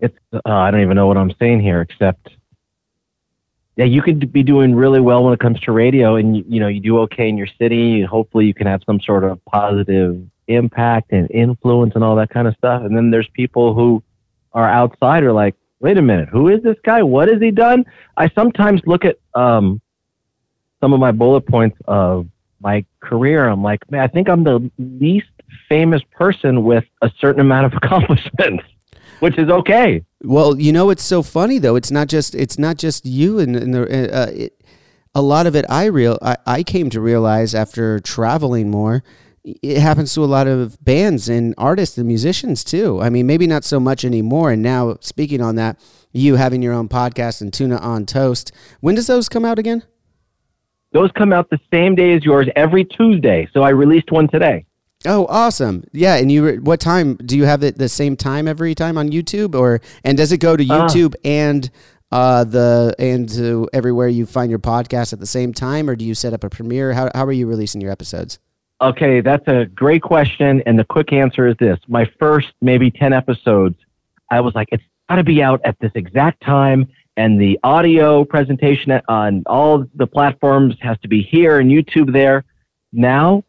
it's 0.00 0.16
uh, 0.32 0.40
I 0.44 0.70
don't 0.70 0.80
even 0.80 0.96
know 0.96 1.06
what 1.06 1.16
I'm 1.16 1.32
saying 1.38 1.60
here, 1.60 1.80
except 1.80 2.28
yeah, 3.76 3.84
you 3.84 4.02
could 4.02 4.32
be 4.32 4.42
doing 4.42 4.74
really 4.74 5.00
well 5.00 5.24
when 5.24 5.32
it 5.32 5.40
comes 5.40 5.60
to 5.60 5.72
radio, 5.72 6.16
and 6.16 6.36
you, 6.36 6.44
you 6.48 6.60
know 6.60 6.68
you 6.68 6.80
do 6.80 6.98
okay 7.00 7.28
in 7.28 7.38
your 7.38 7.46
city, 7.58 8.00
and 8.00 8.08
hopefully 8.08 8.44
you 8.46 8.54
can 8.54 8.66
have 8.66 8.82
some 8.84 9.00
sort 9.00 9.24
of 9.24 9.42
positive 9.44 10.20
impact 10.48 11.12
and 11.12 11.30
influence 11.30 11.92
and 11.94 12.04
all 12.04 12.16
that 12.16 12.30
kind 12.30 12.48
of 12.48 12.54
stuff. 12.56 12.82
And 12.82 12.96
then 12.96 13.10
there's 13.10 13.28
people 13.34 13.72
who 13.72 14.02
are 14.52 14.68
outside, 14.68 15.22
are 15.22 15.32
like, 15.32 15.54
wait 15.78 15.96
a 15.96 16.02
minute, 16.02 16.28
who 16.28 16.48
is 16.48 16.62
this 16.62 16.76
guy? 16.84 17.02
What 17.02 17.28
has 17.28 17.40
he 17.40 17.50
done? 17.50 17.84
I 18.16 18.28
sometimes 18.30 18.80
look 18.84 19.04
at 19.04 19.18
um, 19.34 19.80
some 20.80 20.92
of 20.92 21.00
my 21.00 21.12
bullet 21.12 21.42
points 21.42 21.78
of 21.86 22.26
my 22.60 22.84
career. 23.00 23.48
I'm 23.48 23.62
like, 23.62 23.90
man, 23.90 24.02
I 24.02 24.06
think 24.06 24.28
I'm 24.28 24.44
the 24.44 24.70
least 24.78 25.28
famous 25.68 26.02
person 26.10 26.64
with 26.64 26.84
a 27.02 27.10
certain 27.18 27.40
amount 27.40 27.66
of 27.66 27.72
accomplishments, 27.82 28.64
which 29.20 29.38
is 29.38 29.48
okay. 29.48 30.04
Well, 30.22 30.58
you 30.58 30.72
know, 30.72 30.90
it's 30.90 31.02
so 31.02 31.22
funny 31.22 31.58
though. 31.58 31.76
It's 31.76 31.90
not 31.90 32.08
just 32.08 32.34
it's 32.34 32.58
not 32.58 32.76
just 32.76 33.06
you 33.06 33.38
and, 33.38 33.56
and 33.56 33.74
the 33.74 33.82
uh, 33.82 34.30
it, 34.30 34.62
a 35.14 35.22
lot 35.22 35.46
of 35.46 35.56
it. 35.56 35.64
I 35.68 35.86
real 35.86 36.18
I, 36.22 36.36
I 36.46 36.62
came 36.62 36.90
to 36.90 37.00
realize 37.00 37.54
after 37.54 38.00
traveling 38.00 38.70
more. 38.70 39.02
It 39.42 39.78
happens 39.78 40.12
to 40.14 40.22
a 40.22 40.26
lot 40.26 40.46
of 40.46 40.82
bands 40.84 41.30
and 41.30 41.54
artists 41.56 41.96
and 41.96 42.06
musicians 42.06 42.62
too. 42.62 43.00
I 43.00 43.08
mean, 43.08 43.26
maybe 43.26 43.46
not 43.46 43.64
so 43.64 43.80
much 43.80 44.04
anymore. 44.04 44.50
And 44.50 44.62
now, 44.62 44.98
speaking 45.00 45.40
on 45.40 45.54
that, 45.54 45.80
you 46.12 46.36
having 46.36 46.60
your 46.60 46.74
own 46.74 46.90
podcast 46.90 47.40
and 47.40 47.50
Tuna 47.50 47.78
on 47.78 48.04
Toast. 48.04 48.52
When 48.80 48.94
does 48.94 49.06
those 49.06 49.30
come 49.30 49.46
out 49.46 49.58
again? 49.58 49.82
Those 50.92 51.10
come 51.12 51.32
out 51.32 51.50
the 51.50 51.60
same 51.72 51.94
day 51.94 52.14
as 52.14 52.24
yours 52.24 52.48
every 52.56 52.84
Tuesday. 52.84 53.48
So 53.52 53.62
I 53.62 53.70
released 53.70 54.10
one 54.10 54.28
today. 54.28 54.64
Oh, 55.06 55.26
awesome! 55.30 55.84
Yeah, 55.92 56.16
and 56.16 56.30
you 56.30 56.56
what 56.56 56.78
time 56.78 57.14
do 57.16 57.36
you 57.36 57.44
have 57.44 57.62
it 57.62 57.78
the 57.78 57.88
same 57.88 58.16
time 58.16 58.46
every 58.46 58.74
time 58.74 58.98
on 58.98 59.08
YouTube, 59.10 59.54
or 59.54 59.80
and 60.04 60.18
does 60.18 60.30
it 60.30 60.38
go 60.38 60.56
to 60.56 60.62
Uh. 60.64 60.88
YouTube 60.88 61.14
and 61.24 61.70
uh, 62.12 62.44
the 62.44 62.94
and 62.98 63.26
to 63.30 63.66
everywhere 63.72 64.08
you 64.08 64.26
find 64.26 64.50
your 64.50 64.58
podcast 64.58 65.14
at 65.14 65.20
the 65.20 65.26
same 65.26 65.54
time, 65.54 65.88
or 65.88 65.96
do 65.96 66.04
you 66.04 66.14
set 66.14 66.34
up 66.34 66.44
a 66.44 66.50
premiere? 66.50 66.92
How 66.92 67.08
how 67.14 67.24
are 67.24 67.32
you 67.32 67.46
releasing 67.46 67.80
your 67.80 67.92
episodes? 67.92 68.38
Okay, 68.82 69.20
that's 69.20 69.46
a 69.46 69.66
great 69.66 70.02
question. 70.02 70.62
And 70.66 70.78
the 70.78 70.84
quick 70.84 71.12
answer 71.12 71.46
is 71.46 71.56
this 71.58 71.78
my 71.86 72.10
first 72.18 72.48
maybe 72.60 72.90
10 72.90 73.12
episodes, 73.12 73.76
I 74.30 74.40
was 74.40 74.54
like, 74.54 74.68
it's 74.72 74.82
got 75.08 75.16
to 75.16 75.24
be 75.24 75.42
out 75.42 75.60
at 75.64 75.78
this 75.80 75.92
exact 75.94 76.42
time. 76.42 76.88
And 77.20 77.38
the 77.38 77.60
audio 77.62 78.24
presentation 78.24 78.98
on 79.06 79.42
all 79.44 79.84
the 79.94 80.06
platforms 80.06 80.74
has 80.80 80.96
to 81.02 81.08
be 81.08 81.20
here 81.20 81.58
and 81.58 81.70
YouTube 81.70 82.10
there. 82.14 82.46
Now, 82.94 83.44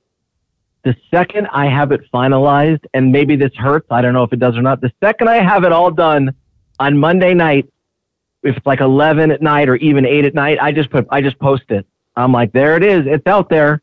the 0.84 0.94
second 1.10 1.48
I 1.54 1.68
have 1.68 1.94
it 1.94 2.02
finalized, 2.14 2.84
and 2.94 3.14
maybe 3.14 3.38
this 3.38 3.54
hurts, 3.56 3.88
I 3.90 4.02
don't 4.02 4.14
know 4.14 4.24
if 4.24 4.34
it 4.34 4.40
does 4.40 4.58
or 4.58 4.62
not. 4.62 4.82
The 4.82 4.92
second 5.02 5.30
I 5.30 5.42
have 5.42 5.64
it 5.64 5.72
all 5.72 5.90
done 5.90 6.36
on 6.82 6.98
Monday 6.98 7.34
night, 7.34 7.72
if 8.44 8.58
it's 8.58 8.66
like 8.66 8.82
11 8.82 9.32
at 9.32 9.42
night 9.42 9.70
or 9.70 9.78
even 9.78 10.06
8 10.06 10.26
at 10.26 10.36
night, 10.36 10.58
I 10.60 10.74
just 10.74 10.90
put 10.90 11.08
I 11.10 11.22
just 11.22 11.40
post 11.40 11.64
it. 11.70 11.86
I'm 12.18 12.34
like, 12.34 12.52
there 12.52 12.76
it 12.76 12.84
is. 12.84 13.04
It's 13.06 13.26
out 13.26 13.48
there. 13.48 13.82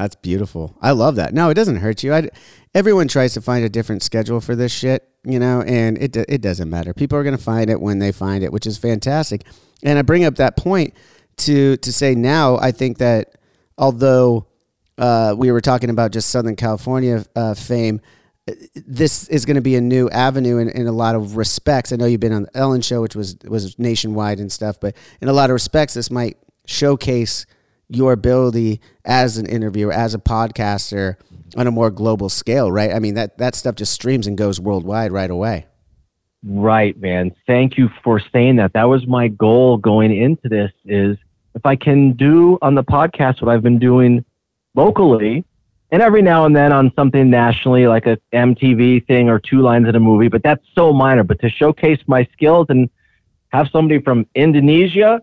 That's 0.00 0.16
beautiful. 0.16 0.74
I 0.80 0.92
love 0.92 1.16
that. 1.16 1.34
No, 1.34 1.50
it 1.50 1.54
doesn't 1.54 1.76
hurt 1.76 2.02
you. 2.02 2.14
I, 2.14 2.30
everyone 2.74 3.06
tries 3.06 3.34
to 3.34 3.42
find 3.42 3.66
a 3.66 3.68
different 3.68 4.02
schedule 4.02 4.40
for 4.40 4.56
this 4.56 4.72
shit, 4.72 5.06
you 5.24 5.38
know, 5.38 5.60
and 5.60 5.98
it 5.98 6.16
it 6.16 6.40
doesn't 6.40 6.70
matter. 6.70 6.94
People 6.94 7.18
are 7.18 7.22
going 7.22 7.36
to 7.36 7.42
find 7.42 7.68
it 7.68 7.78
when 7.78 7.98
they 7.98 8.10
find 8.10 8.42
it, 8.42 8.50
which 8.50 8.66
is 8.66 8.78
fantastic. 8.78 9.44
And 9.82 9.98
I 9.98 10.02
bring 10.02 10.24
up 10.24 10.36
that 10.36 10.56
point 10.56 10.94
to 11.38 11.76
to 11.76 11.92
say 11.92 12.14
now 12.14 12.56
I 12.56 12.72
think 12.72 12.96
that 12.98 13.34
although 13.76 14.46
uh, 14.96 15.34
we 15.36 15.52
were 15.52 15.60
talking 15.60 15.90
about 15.90 16.12
just 16.12 16.30
Southern 16.30 16.56
California 16.56 17.22
uh, 17.36 17.52
fame, 17.52 18.00
this 18.74 19.28
is 19.28 19.44
going 19.44 19.56
to 19.56 19.60
be 19.60 19.76
a 19.76 19.82
new 19.82 20.08
avenue 20.08 20.56
in, 20.56 20.70
in 20.70 20.86
a 20.86 20.92
lot 20.92 21.14
of 21.14 21.36
respects. 21.36 21.92
I 21.92 21.96
know 21.96 22.06
you've 22.06 22.20
been 22.20 22.32
on 22.32 22.44
the 22.44 22.56
Ellen 22.56 22.80
show, 22.80 23.02
which 23.02 23.14
was 23.14 23.36
was 23.44 23.78
nationwide 23.78 24.40
and 24.40 24.50
stuff, 24.50 24.80
but 24.80 24.96
in 25.20 25.28
a 25.28 25.34
lot 25.34 25.50
of 25.50 25.54
respects, 25.54 25.92
this 25.92 26.10
might 26.10 26.38
showcase 26.64 27.44
your 27.90 28.12
ability 28.12 28.80
as 29.04 29.36
an 29.36 29.46
interviewer, 29.46 29.92
as 29.92 30.14
a 30.14 30.18
podcaster 30.18 31.16
on 31.56 31.66
a 31.66 31.70
more 31.70 31.90
global 31.90 32.28
scale, 32.28 32.70
right? 32.70 32.92
I 32.92 32.98
mean, 32.98 33.14
that, 33.14 33.38
that 33.38 33.54
stuff 33.54 33.74
just 33.74 33.92
streams 33.92 34.26
and 34.26 34.38
goes 34.38 34.60
worldwide 34.60 35.12
right 35.12 35.30
away. 35.30 35.66
Right, 36.42 36.98
man. 36.98 37.32
Thank 37.46 37.76
you 37.76 37.90
for 38.02 38.20
saying 38.32 38.56
that. 38.56 38.72
That 38.72 38.84
was 38.84 39.06
my 39.06 39.28
goal 39.28 39.76
going 39.76 40.16
into 40.16 40.48
this 40.48 40.72
is 40.86 41.18
if 41.54 41.66
I 41.66 41.76
can 41.76 42.12
do 42.12 42.58
on 42.62 42.74
the 42.74 42.84
podcast 42.84 43.42
what 43.42 43.52
I've 43.52 43.62
been 43.62 43.78
doing 43.78 44.24
locally 44.74 45.44
and 45.90 46.00
every 46.00 46.22
now 46.22 46.46
and 46.46 46.54
then 46.54 46.72
on 46.72 46.92
something 46.94 47.28
nationally 47.28 47.86
like 47.88 48.06
a 48.06 48.16
MTV 48.32 49.06
thing 49.06 49.28
or 49.28 49.38
two 49.38 49.60
lines 49.60 49.88
in 49.88 49.96
a 49.96 50.00
movie, 50.00 50.28
but 50.28 50.42
that's 50.42 50.64
so 50.74 50.92
minor. 50.92 51.24
But 51.24 51.40
to 51.40 51.50
showcase 51.50 51.98
my 52.06 52.26
skills 52.32 52.66
and 52.68 52.88
have 53.48 53.68
somebody 53.72 54.00
from 54.00 54.26
Indonesia 54.34 55.20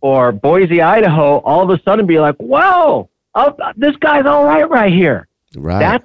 or 0.00 0.32
Boise, 0.32 0.80
Idaho, 0.80 1.38
all 1.38 1.62
of 1.62 1.70
a 1.70 1.82
sudden 1.82 2.06
be 2.06 2.18
like, 2.18 2.36
whoa, 2.36 3.08
oh, 3.34 3.56
this 3.76 3.96
guy's 3.96 4.26
all 4.26 4.44
right 4.44 4.68
right 4.68 4.92
here." 4.92 5.28
Right. 5.56 5.78
That's 5.78 6.04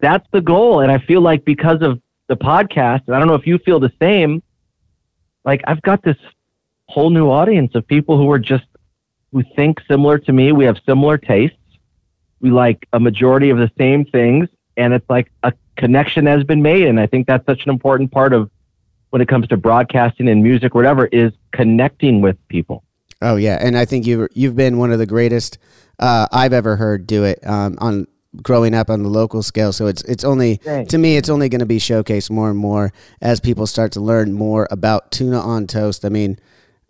that's 0.00 0.26
the 0.32 0.40
goal, 0.40 0.80
and 0.80 0.92
I 0.92 0.98
feel 0.98 1.20
like 1.20 1.44
because 1.44 1.82
of 1.82 2.00
the 2.28 2.36
podcast, 2.36 3.02
and 3.06 3.16
I 3.16 3.18
don't 3.18 3.28
know 3.28 3.34
if 3.34 3.46
you 3.46 3.58
feel 3.58 3.80
the 3.80 3.92
same. 4.00 4.42
Like 5.44 5.62
I've 5.66 5.82
got 5.82 6.02
this 6.02 6.16
whole 6.86 7.10
new 7.10 7.30
audience 7.30 7.74
of 7.74 7.86
people 7.86 8.16
who 8.16 8.30
are 8.30 8.38
just 8.38 8.64
who 9.32 9.42
think 9.56 9.80
similar 9.88 10.18
to 10.18 10.32
me. 10.32 10.52
We 10.52 10.64
have 10.64 10.78
similar 10.86 11.18
tastes. 11.18 11.56
We 12.40 12.50
like 12.50 12.86
a 12.92 13.00
majority 13.00 13.50
of 13.50 13.58
the 13.58 13.70
same 13.76 14.04
things, 14.04 14.48
and 14.76 14.94
it's 14.94 15.08
like 15.10 15.30
a 15.42 15.52
connection 15.76 16.26
has 16.26 16.44
been 16.44 16.62
made. 16.62 16.86
And 16.86 17.00
I 17.00 17.06
think 17.06 17.26
that's 17.26 17.44
such 17.46 17.64
an 17.64 17.70
important 17.70 18.12
part 18.12 18.32
of 18.32 18.50
when 19.10 19.22
it 19.22 19.28
comes 19.28 19.48
to 19.48 19.56
broadcasting 19.56 20.28
and 20.28 20.42
music, 20.42 20.74
whatever, 20.74 21.06
is 21.06 21.32
connecting 21.52 22.20
with 22.20 22.36
people. 22.48 22.84
Oh 23.20 23.36
yeah, 23.36 23.58
and 23.60 23.76
I 23.76 23.84
think 23.84 24.06
you've 24.06 24.28
you've 24.34 24.56
been 24.56 24.78
one 24.78 24.92
of 24.92 24.98
the 24.98 25.06
greatest 25.06 25.58
uh, 25.98 26.26
I've 26.30 26.52
ever 26.52 26.76
heard 26.76 27.06
do 27.06 27.24
it 27.24 27.44
um, 27.46 27.76
on 27.80 28.06
growing 28.42 28.74
up 28.74 28.90
on 28.90 29.02
the 29.02 29.08
local 29.08 29.42
scale. 29.42 29.72
So 29.72 29.86
it's 29.86 30.02
it's 30.02 30.24
only 30.24 30.56
Thanks. 30.56 30.90
to 30.92 30.98
me 30.98 31.16
it's 31.16 31.28
only 31.28 31.48
going 31.48 31.60
to 31.60 31.66
be 31.66 31.78
showcased 31.78 32.30
more 32.30 32.50
and 32.50 32.58
more 32.58 32.92
as 33.20 33.40
people 33.40 33.66
start 33.66 33.92
to 33.92 34.00
learn 34.00 34.32
more 34.32 34.68
about 34.70 35.10
tuna 35.10 35.40
on 35.40 35.66
toast. 35.66 36.04
I 36.04 36.08
mean, 36.08 36.38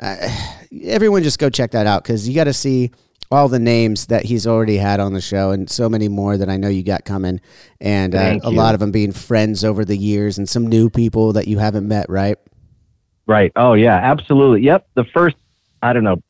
uh, 0.01 0.17
everyone 0.85 1.23
just 1.23 1.39
go 1.39 1.51
check 1.51 1.71
that 1.73 1.87
out 1.87 2.03
because 2.03 2.29
you 2.29 2.35
got 2.35 2.45
to 2.45 2.53
see 2.53 2.91
all 3.31 3.49
the 3.49 3.59
names 3.59 4.07
that 4.07 4.25
he's 4.25 4.47
already 4.47 4.79
had 4.79 5.01
on 5.01 5.13
the 5.13 5.21
show 5.21 5.51
and 5.51 5.69
so 5.69 5.89
many 5.89 6.09
more 6.09 6.39
that 6.39 6.49
I 6.49 6.57
know 6.57 6.69
you 6.69 6.83
got 6.83 7.05
coming 7.05 7.43
and 7.79 8.15
uh, 8.15 8.39
a 8.43 8.51
lot 8.51 8.73
of 8.73 8.81
them 8.81 8.91
being 8.91 9.13
friends 9.13 9.65
over 9.65 9.85
the 9.85 9.99
years 9.99 10.39
and 10.39 10.49
some 10.49 10.67
new 10.67 10.89
people 10.89 11.35
that 11.35 11.47
you 11.47 11.59
haven't 11.59 11.87
met, 11.87 12.09
right? 12.09 12.39
Right. 13.27 13.53
Oh 13.55 13.75
yeah, 13.75 13.97
absolutely. 13.97 14.63
Yep. 14.63 14.89
The 14.95 15.05
first, 15.05 15.37
I 15.83 15.93
don't 15.93 16.05
know, 16.05 16.23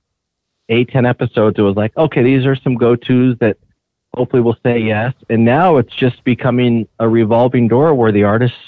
eight, 0.69 0.91
ten 0.91 1.07
episodes, 1.07 1.59
it 1.59 1.63
was 1.63 1.77
like, 1.77 1.97
okay, 1.97 2.23
these 2.23 2.47
are 2.47 2.57
some 2.57 2.75
go-tos 2.75 3.37
that 3.39 3.57
hopefully 4.15 4.43
will 4.43 4.57
say 4.63 4.79
yes. 4.79 5.15
And 5.29 5.45
now 5.45 5.77
it's 5.77 5.95
just 5.95 6.23
becoming 6.25 6.89
a 6.99 7.09
revolving 7.09 7.69
door 7.69 7.95
where 7.95 8.13
the 8.13 8.25
artists 8.25 8.59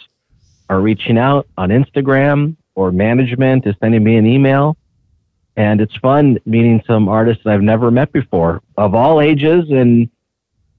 are 0.69 0.81
reaching 0.81 1.19
out 1.19 1.49
on 1.59 1.71
Instagram 1.71 2.57
or 2.75 2.93
management 2.93 3.67
is 3.67 3.75
sending 3.81 4.05
me 4.05 4.17
an 4.17 4.27
email. 4.27 4.77
And 5.57 5.81
it's 5.81 5.95
fun 5.97 6.39
meeting 6.47 6.83
some 6.87 7.09
artists 7.09 7.45
that 7.45 7.55
I've 7.55 7.63
never 7.63 7.91
met 7.91 8.13
before 8.13 8.63
of 8.77 8.95
all 8.95 9.21
ages 9.21 9.69
and 9.71 10.09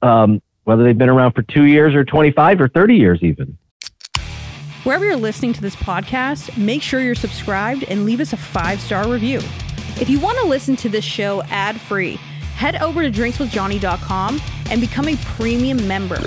um, 0.02 0.42
whether 0.64 0.84
they've 0.84 0.98
been 0.98 1.10
around 1.10 1.34
for 1.34 1.42
two 1.44 1.66
years 1.66 1.94
or 1.94 2.04
25 2.06 2.62
or 2.62 2.70
30 2.70 2.96
years 2.96 3.20
even. 3.22 3.58
Wherever 4.84 5.06
you're 5.06 5.16
listening 5.16 5.54
to 5.54 5.62
this 5.62 5.76
podcast, 5.76 6.58
make 6.58 6.82
sure 6.82 7.02
you're 7.02 7.14
subscribed 7.14 7.84
and 7.84 8.04
leave 8.04 8.20
us 8.20 8.34
a 8.34 8.38
five 8.38 8.80
star 8.80 9.08
review. 9.08 9.42
If 10.00 10.10
you 10.10 10.20
want 10.20 10.38
to 10.40 10.46
listen 10.48 10.76
to 10.78 10.90
this 10.90 11.04
show 11.06 11.44
ad 11.44 11.80
free, 11.80 12.16
head 12.56 12.82
over 12.82 13.02
to 13.02 13.12
drinkswithjohnny.com 13.12 14.42
and 14.70 14.82
become 14.82 15.08
a 15.08 15.16
premium 15.18 15.88
member. 15.88 16.20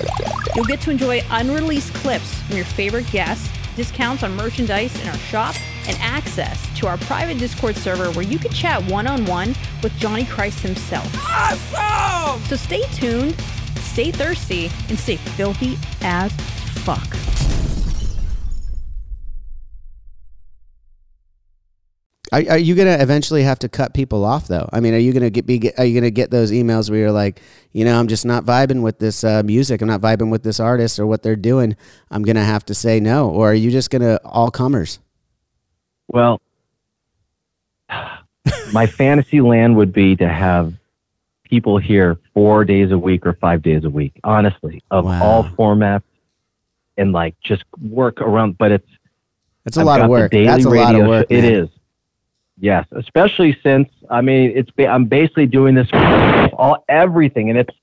You'll 0.55 0.65
get 0.65 0.81
to 0.83 0.91
enjoy 0.91 1.23
unreleased 1.31 1.95
clips 1.95 2.35
from 2.43 2.57
your 2.57 2.65
favorite 2.65 3.11
guests, 3.11 3.49
discounts 3.77 4.23
on 4.23 4.37
merchandise 4.37 5.01
in 5.01 5.09
our 5.09 5.19
shop, 5.19 5.55
and 5.87 5.97
access 6.01 6.67
to 6.79 6.87
our 6.87 6.99
private 6.99 7.39
Discord 7.39 7.77
server 7.77 8.11
where 8.13 8.25
you 8.25 8.39
can 8.39 8.53
chat 8.53 8.83
one 8.91 9.07
on 9.07 9.25
one 9.27 9.55
with 9.83 9.97
Johnny 9.97 10.25
Christ 10.25 10.61
himself. 10.61 11.13
Awesome! 11.29 12.43
So 12.45 12.57
stay 12.57 12.83
tuned, 12.93 13.39
stay 13.81 14.11
thirsty, 14.11 14.71
and 14.89 14.99
stay 14.99 15.17
filthy 15.17 15.79
as 16.03 16.33
fuck. 16.85 17.34
Are, 22.35 22.43
are 22.55 22.59
you 22.59 22.75
gonna 22.75 22.97
eventually 22.99 23.45
have 23.45 23.61
to 23.61 23.69
cut 23.69 23.95
people 23.95 24.25
off 24.25 24.49
though? 24.49 24.69
I 24.73 24.81
mean, 24.81 24.93
are 24.93 24.99
you 24.99 25.13
gonna 25.13 25.31
get 25.31 25.47
be 25.47 25.71
are 25.79 25.85
you 25.85 25.95
gonna 25.95 26.11
get 26.11 26.33
those 26.33 26.51
emails 26.51 26.91
where 26.91 26.99
you're 26.99 27.13
like, 27.13 27.41
you 27.73 27.85
know, 27.85 27.97
I'm 27.97 28.09
just 28.09 28.25
not 28.27 28.45
vibing 28.45 28.83
with 28.83 28.99
this 28.99 29.23
uh, 29.23 29.43
music, 29.45 29.81
I'm 29.81 29.87
not 29.89 30.01
vibing 30.01 30.31
with 30.33 30.43
this 30.43 30.59
artist 30.59 30.99
or 30.99 31.07
what 31.07 31.23
they're 31.23 31.37
doing. 31.37 31.77
I'm 32.11 32.25
gonna 32.25 32.43
have 32.45 32.65
to 32.67 32.75
say 32.75 32.99
no, 32.99 33.29
or 33.31 33.53
are 33.53 33.55
you 33.55 33.71
just 33.71 33.89
gonna 33.91 34.19
all 34.25 34.51
comers? 34.51 34.99
Well, 36.09 36.41
my 38.73 38.87
fantasy 38.87 39.41
land 39.41 39.77
would 39.77 39.93
be 39.93 40.17
to 40.17 40.29
have 40.29 40.75
people 41.45 41.79
here 41.79 42.19
four 42.33 42.65
days 42.65 42.91
a 42.91 42.99
week 42.99 43.27
or 43.27 43.35
five 43.35 43.63
days 43.63 43.85
a 43.85 43.91
week, 43.91 44.19
honestly, 44.25 44.83
of 44.91 45.05
Wow. 45.05 45.23
all 45.23 45.45
formats 45.45 46.03
and 46.97 47.13
like 47.13 47.37
just 47.45 47.63
work 47.81 48.21
around. 48.21 48.59
But 48.59 48.73
it's 48.73 48.89
That's 49.65 49.77
a 49.77 49.81
I've 49.81 49.87
lot 49.87 50.01
of 50.01 50.09
work. 50.11 50.33
That's 50.33 50.65
a 50.65 50.69
lot 50.71 50.95
of 50.97 51.07
work. 51.07 51.27
show- 51.31 51.37
It 51.37 51.45
is. 51.45 51.69
Yes, 52.59 52.87
especially 52.93 53.59
since 53.63 53.89
I 54.11 54.21
mean 54.21 54.53
it's 54.55 54.71
I'm 54.79 55.07
basically 55.07 55.47
doing 55.47 55.75
this 55.75 55.89
for 55.91 55.99
all 56.55 56.85
everything, 56.89 57.51
and 57.51 57.59
it's 57.59 57.75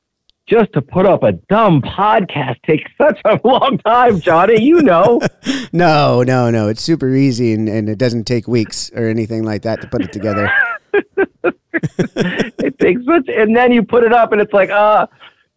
just 0.47 0.73
to 0.73 0.81
put 0.81 1.05
up 1.05 1.23
a 1.23 1.33
dumb 1.33 1.81
podcast 1.81 2.61
takes 2.63 2.89
such 2.97 3.19
a 3.25 3.39
long 3.43 3.77
time, 3.79 4.19
Johnny. 4.19 4.61
You 4.61 4.81
know. 4.81 5.21
No, 5.73 6.21
no, 6.21 6.49
no. 6.49 6.67
It's 6.67 6.81
super 6.81 7.15
easy 7.15 7.53
and, 7.53 7.69
and 7.69 7.87
it 7.87 7.97
doesn't 7.97 8.25
take 8.25 8.45
weeks 8.45 8.91
or 8.93 9.07
anything 9.07 9.43
like 9.43 9.61
that 9.61 9.79
to 9.79 9.87
put 9.87 10.01
it 10.01 10.11
together. 10.11 10.51
it 10.93 12.77
takes 12.77 13.05
such, 13.05 13.29
and 13.29 13.55
then 13.55 13.71
you 13.71 13.81
put 13.81 14.03
it 14.03 14.11
up, 14.11 14.33
and 14.33 14.41
it's 14.41 14.51
like, 14.51 14.69
ah, 14.69 15.07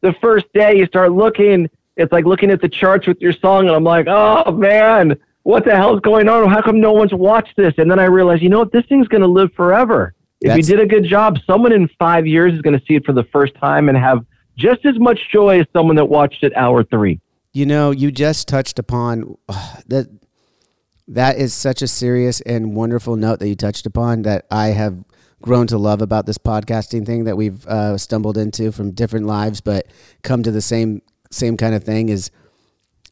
the 0.02 0.12
first 0.20 0.46
day 0.54 0.76
you 0.76 0.86
start 0.86 1.10
looking, 1.10 1.68
it's 1.96 2.12
like 2.12 2.24
looking 2.24 2.50
at 2.50 2.60
the 2.60 2.68
charts 2.68 3.08
with 3.08 3.20
your 3.20 3.32
song, 3.32 3.66
and 3.66 3.74
I'm 3.74 3.82
like, 3.84 4.06
oh 4.08 4.52
man, 4.52 5.18
what 5.44 5.64
the 5.64 5.76
hell's 5.76 6.00
going 6.00 6.28
on? 6.28 6.50
How 6.50 6.60
come 6.60 6.80
no 6.80 6.92
one's 6.92 7.14
watched 7.14 7.56
this? 7.56 7.74
And 7.78 7.90
then 7.90 7.98
I 7.98 8.04
realize, 8.04 8.42
you 8.42 8.48
know 8.48 8.58
what, 8.58 8.72
this 8.72 8.84
thing's 8.86 9.06
going 9.08 9.22
to 9.22 9.28
live 9.28 9.52
forever. 9.54 10.14
If 10.40 10.48
That's- 10.48 10.68
you 10.68 10.76
did 10.76 10.84
a 10.84 10.88
good 10.88 11.04
job, 11.08 11.38
someone 11.46 11.72
in 11.72 11.88
five 11.98 12.26
years 12.26 12.52
is 12.54 12.60
going 12.62 12.78
to 12.78 12.84
see 12.86 12.94
it 12.96 13.04
for 13.06 13.12
the 13.12 13.24
first 13.24 13.54
time 13.54 13.88
and 13.88 13.96
have 13.96 14.24
just 14.58 14.84
as 14.84 14.98
much 14.98 15.18
joy 15.32 15.60
as 15.60 15.66
someone 15.72 15.96
that 15.96 16.06
watched 16.06 16.42
it 16.42 16.54
hour 16.56 16.82
three. 16.82 17.20
You 17.52 17.66
know, 17.66 17.92
you 17.92 18.10
just 18.10 18.48
touched 18.48 18.78
upon 18.78 19.36
that. 19.86 20.08
That 21.06 21.36
is 21.36 21.52
such 21.52 21.82
a 21.82 21.86
serious 21.86 22.40
and 22.40 22.74
wonderful 22.74 23.14
note 23.16 23.38
that 23.40 23.48
you 23.48 23.54
touched 23.54 23.84
upon 23.84 24.22
that 24.22 24.46
I 24.50 24.68
have 24.68 25.04
grown 25.42 25.66
to 25.66 25.76
love 25.76 26.00
about 26.00 26.24
this 26.24 26.38
podcasting 26.38 27.04
thing 27.04 27.24
that 27.24 27.36
we've 27.36 27.66
uh, 27.66 27.98
stumbled 27.98 28.38
into 28.38 28.72
from 28.72 28.92
different 28.92 29.26
lives, 29.26 29.60
but 29.60 29.86
come 30.22 30.42
to 30.42 30.50
the 30.50 30.62
same 30.62 31.02
same 31.30 31.58
kind 31.58 31.74
of 31.74 31.84
thing 31.84 32.08
is 32.08 32.30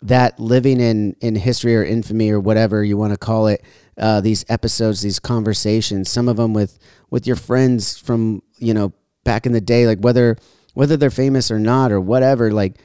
that 0.03 0.38
living 0.38 0.81
in 0.81 1.17
in 1.21 1.35
history 1.35 1.77
or 1.77 1.85
infamy 1.85 2.31
or 2.31 2.41
whatever 2.41 2.85
you 2.85 2.97
want 2.97 3.12
to 3.12 3.19
call 3.19 3.47
it 3.47 3.65
uh, 3.99 4.21
these 4.21 4.45
episodes 4.49 5.01
these 5.01 5.19
conversations 5.19 6.11
some 6.11 6.29
of 6.29 6.37
them 6.37 6.53
with 6.53 6.79
with 7.11 7.27
your 7.27 7.37
friends 7.37 7.99
from 7.99 8.43
you 8.59 8.75
know 8.75 8.93
back 9.25 9.47
in 9.47 9.53
the 9.53 9.61
day 9.61 9.87
like 9.87 9.99
whether 10.01 10.37
whether 10.75 10.97
they're 10.97 11.11
famous 11.11 11.51
or 11.51 11.59
not 11.59 11.93
or 11.93 12.01
whatever 12.01 12.53
like 12.53 12.79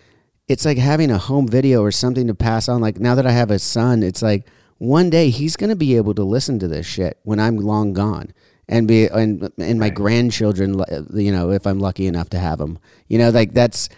it's 0.47 0.65
like 0.65 0.77
having 0.77 1.11
a 1.11 1.17
home 1.17 1.47
video 1.47 1.81
or 1.81 1.91
something 1.91 2.27
to 2.27 2.35
pass 2.35 2.69
on 2.69 2.81
like 2.81 2.99
now 2.99 3.15
that 3.15 3.25
i 3.25 3.31
have 3.31 3.51
a 3.51 3.59
son 3.59 4.03
it's 4.03 4.21
like 4.21 4.47
one 4.77 5.09
day 5.09 5.29
he's 5.29 5.55
going 5.55 5.69
to 5.69 5.75
be 5.75 5.95
able 5.95 6.13
to 6.13 6.23
listen 6.23 6.59
to 6.59 6.67
this 6.67 6.85
shit 6.85 7.17
when 7.23 7.39
i'm 7.39 7.57
long 7.57 7.93
gone 7.93 8.31
and 8.69 8.87
be 8.87 9.07
and 9.07 9.49
and 9.57 9.79
my 9.79 9.89
grandchildren, 9.89 10.83
you 11.13 11.31
know, 11.31 11.51
if 11.51 11.65
I'm 11.65 11.79
lucky 11.79 12.07
enough 12.07 12.29
to 12.31 12.39
have 12.39 12.59
them, 12.59 12.79
you 13.07 13.17
know, 13.17 13.29
like 13.29 13.53
that's 13.53 13.89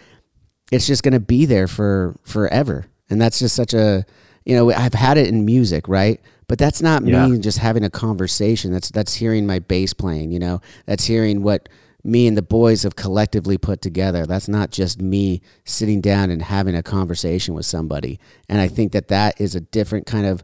it's 0.70 0.86
just 0.86 1.02
going 1.02 1.14
to 1.14 1.20
be 1.20 1.46
there 1.46 1.66
for 1.66 2.16
forever, 2.22 2.86
and 3.10 3.20
that's 3.20 3.38
just 3.38 3.54
such 3.54 3.74
a 3.74 4.04
you 4.44 4.56
know 4.56 4.72
I've 4.72 4.94
had 4.94 5.18
it 5.18 5.28
in 5.28 5.44
music, 5.44 5.88
right? 5.88 6.20
But 6.48 6.58
that's 6.58 6.82
not 6.82 7.04
Yeah. 7.04 7.28
me 7.28 7.38
just 7.38 7.58
having 7.58 7.84
a 7.84 7.90
conversation. 7.90 8.72
That's 8.72 8.90
that's 8.90 9.14
hearing 9.14 9.46
my 9.46 9.58
bass 9.58 9.92
playing, 9.92 10.32
you 10.32 10.38
know. 10.38 10.60
That's 10.86 11.04
hearing 11.04 11.42
what 11.42 11.68
me 12.02 12.26
and 12.26 12.36
the 12.36 12.42
boys 12.42 12.82
have 12.84 12.96
collectively 12.96 13.58
put 13.58 13.82
together. 13.82 14.24
That's 14.26 14.48
not 14.48 14.70
just 14.70 15.02
me 15.02 15.42
sitting 15.64 16.00
down 16.00 16.30
and 16.30 16.40
having 16.42 16.74
a 16.74 16.82
conversation 16.82 17.54
with 17.54 17.66
somebody. 17.66 18.18
And 18.48 18.60
I 18.60 18.68
think 18.68 18.92
that 18.92 19.08
that 19.08 19.38
is 19.40 19.54
a 19.54 19.60
different 19.60 20.06
kind 20.06 20.26
of 20.26 20.42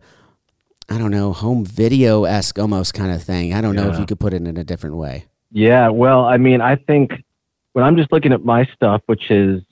I 0.89 0.99
don't 0.99 1.11
know, 1.11 1.33
home 1.33 1.65
video 1.65 2.25
esque 2.25 2.61
almost 2.61 2.95
kind 2.95 3.11
of 3.11 3.21
thing. 3.21 3.53
I 3.53 3.61
don't 3.61 3.75
know 3.75 3.89
if 3.91 3.99
you 3.99 4.07
could 4.07 4.21
put 4.21 4.33
it 4.33 4.47
in 4.47 4.57
a 4.57 4.63
different 4.63 4.95
way. 4.97 5.25
Yeah, 5.51 5.89
well, 5.89 6.25
I 6.25 6.37
mean, 6.37 6.61
I 6.61 6.77
think 6.77 7.25
when 7.73 7.85
I'm 7.85 7.97
just 7.97 8.13
looking 8.13 8.33
at 8.33 8.45
my 8.45 8.67
stuff, 8.67 9.03
which 9.07 9.31
is 9.31 9.63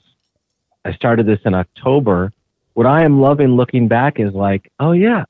I 0.83 0.91
started 0.93 1.25
this 1.25 1.39
in 1.45 1.53
October, 1.53 2.33
what 2.75 2.85
I 2.85 3.03
am 3.03 3.19
loving 3.19 3.55
looking 3.55 3.87
back 3.87 4.19
is 4.19 4.33
like, 4.33 4.71
oh 4.79 4.91
yeah, 4.91 5.23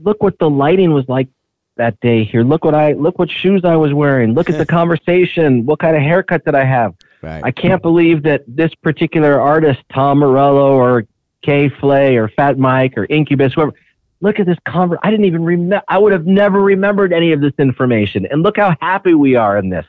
look 0.00 0.22
what 0.22 0.38
the 0.38 0.48
lighting 0.48 0.92
was 0.92 1.08
like 1.08 1.28
that 1.76 1.98
day 2.00 2.24
here. 2.24 2.44
Look 2.44 2.64
what 2.64 2.74
I 2.74 2.92
look 2.92 3.18
what 3.18 3.30
shoes 3.30 3.62
I 3.64 3.76
was 3.76 3.92
wearing. 3.92 4.34
Look 4.34 4.50
at 4.50 4.58
the 4.58 4.66
conversation. 4.80 5.64
What 5.64 5.78
kind 5.78 5.96
of 5.96 6.02
haircut 6.02 6.44
did 6.44 6.54
I 6.54 6.64
have? 6.64 6.94
Right. 7.22 7.42
I 7.42 7.50
can't 7.50 7.80
believe 7.80 8.22
that 8.24 8.44
this 8.46 8.74
particular 8.76 9.40
artist, 9.40 9.80
Tom 9.92 10.18
Morello 10.18 10.74
or 10.74 11.06
K.Flay 11.42 12.16
or 12.16 12.28
Fat 12.28 12.58
Mike 12.58 12.98
or 12.98 13.06
Incubus, 13.06 13.54
whoever, 13.54 13.72
look 14.20 14.38
at 14.38 14.44
this 14.44 14.58
conver 14.66 14.98
I 15.02 15.10
didn't 15.10 15.24
even 15.24 15.44
remember. 15.44 15.82
I 15.88 15.96
would 15.96 16.12
have 16.12 16.26
never 16.26 16.60
remembered 16.60 17.14
any 17.14 17.32
of 17.32 17.40
this 17.40 17.54
information. 17.58 18.26
And 18.30 18.42
look 18.42 18.58
how 18.58 18.76
happy 18.82 19.14
we 19.14 19.36
are 19.36 19.56
in 19.56 19.70
this. 19.70 19.86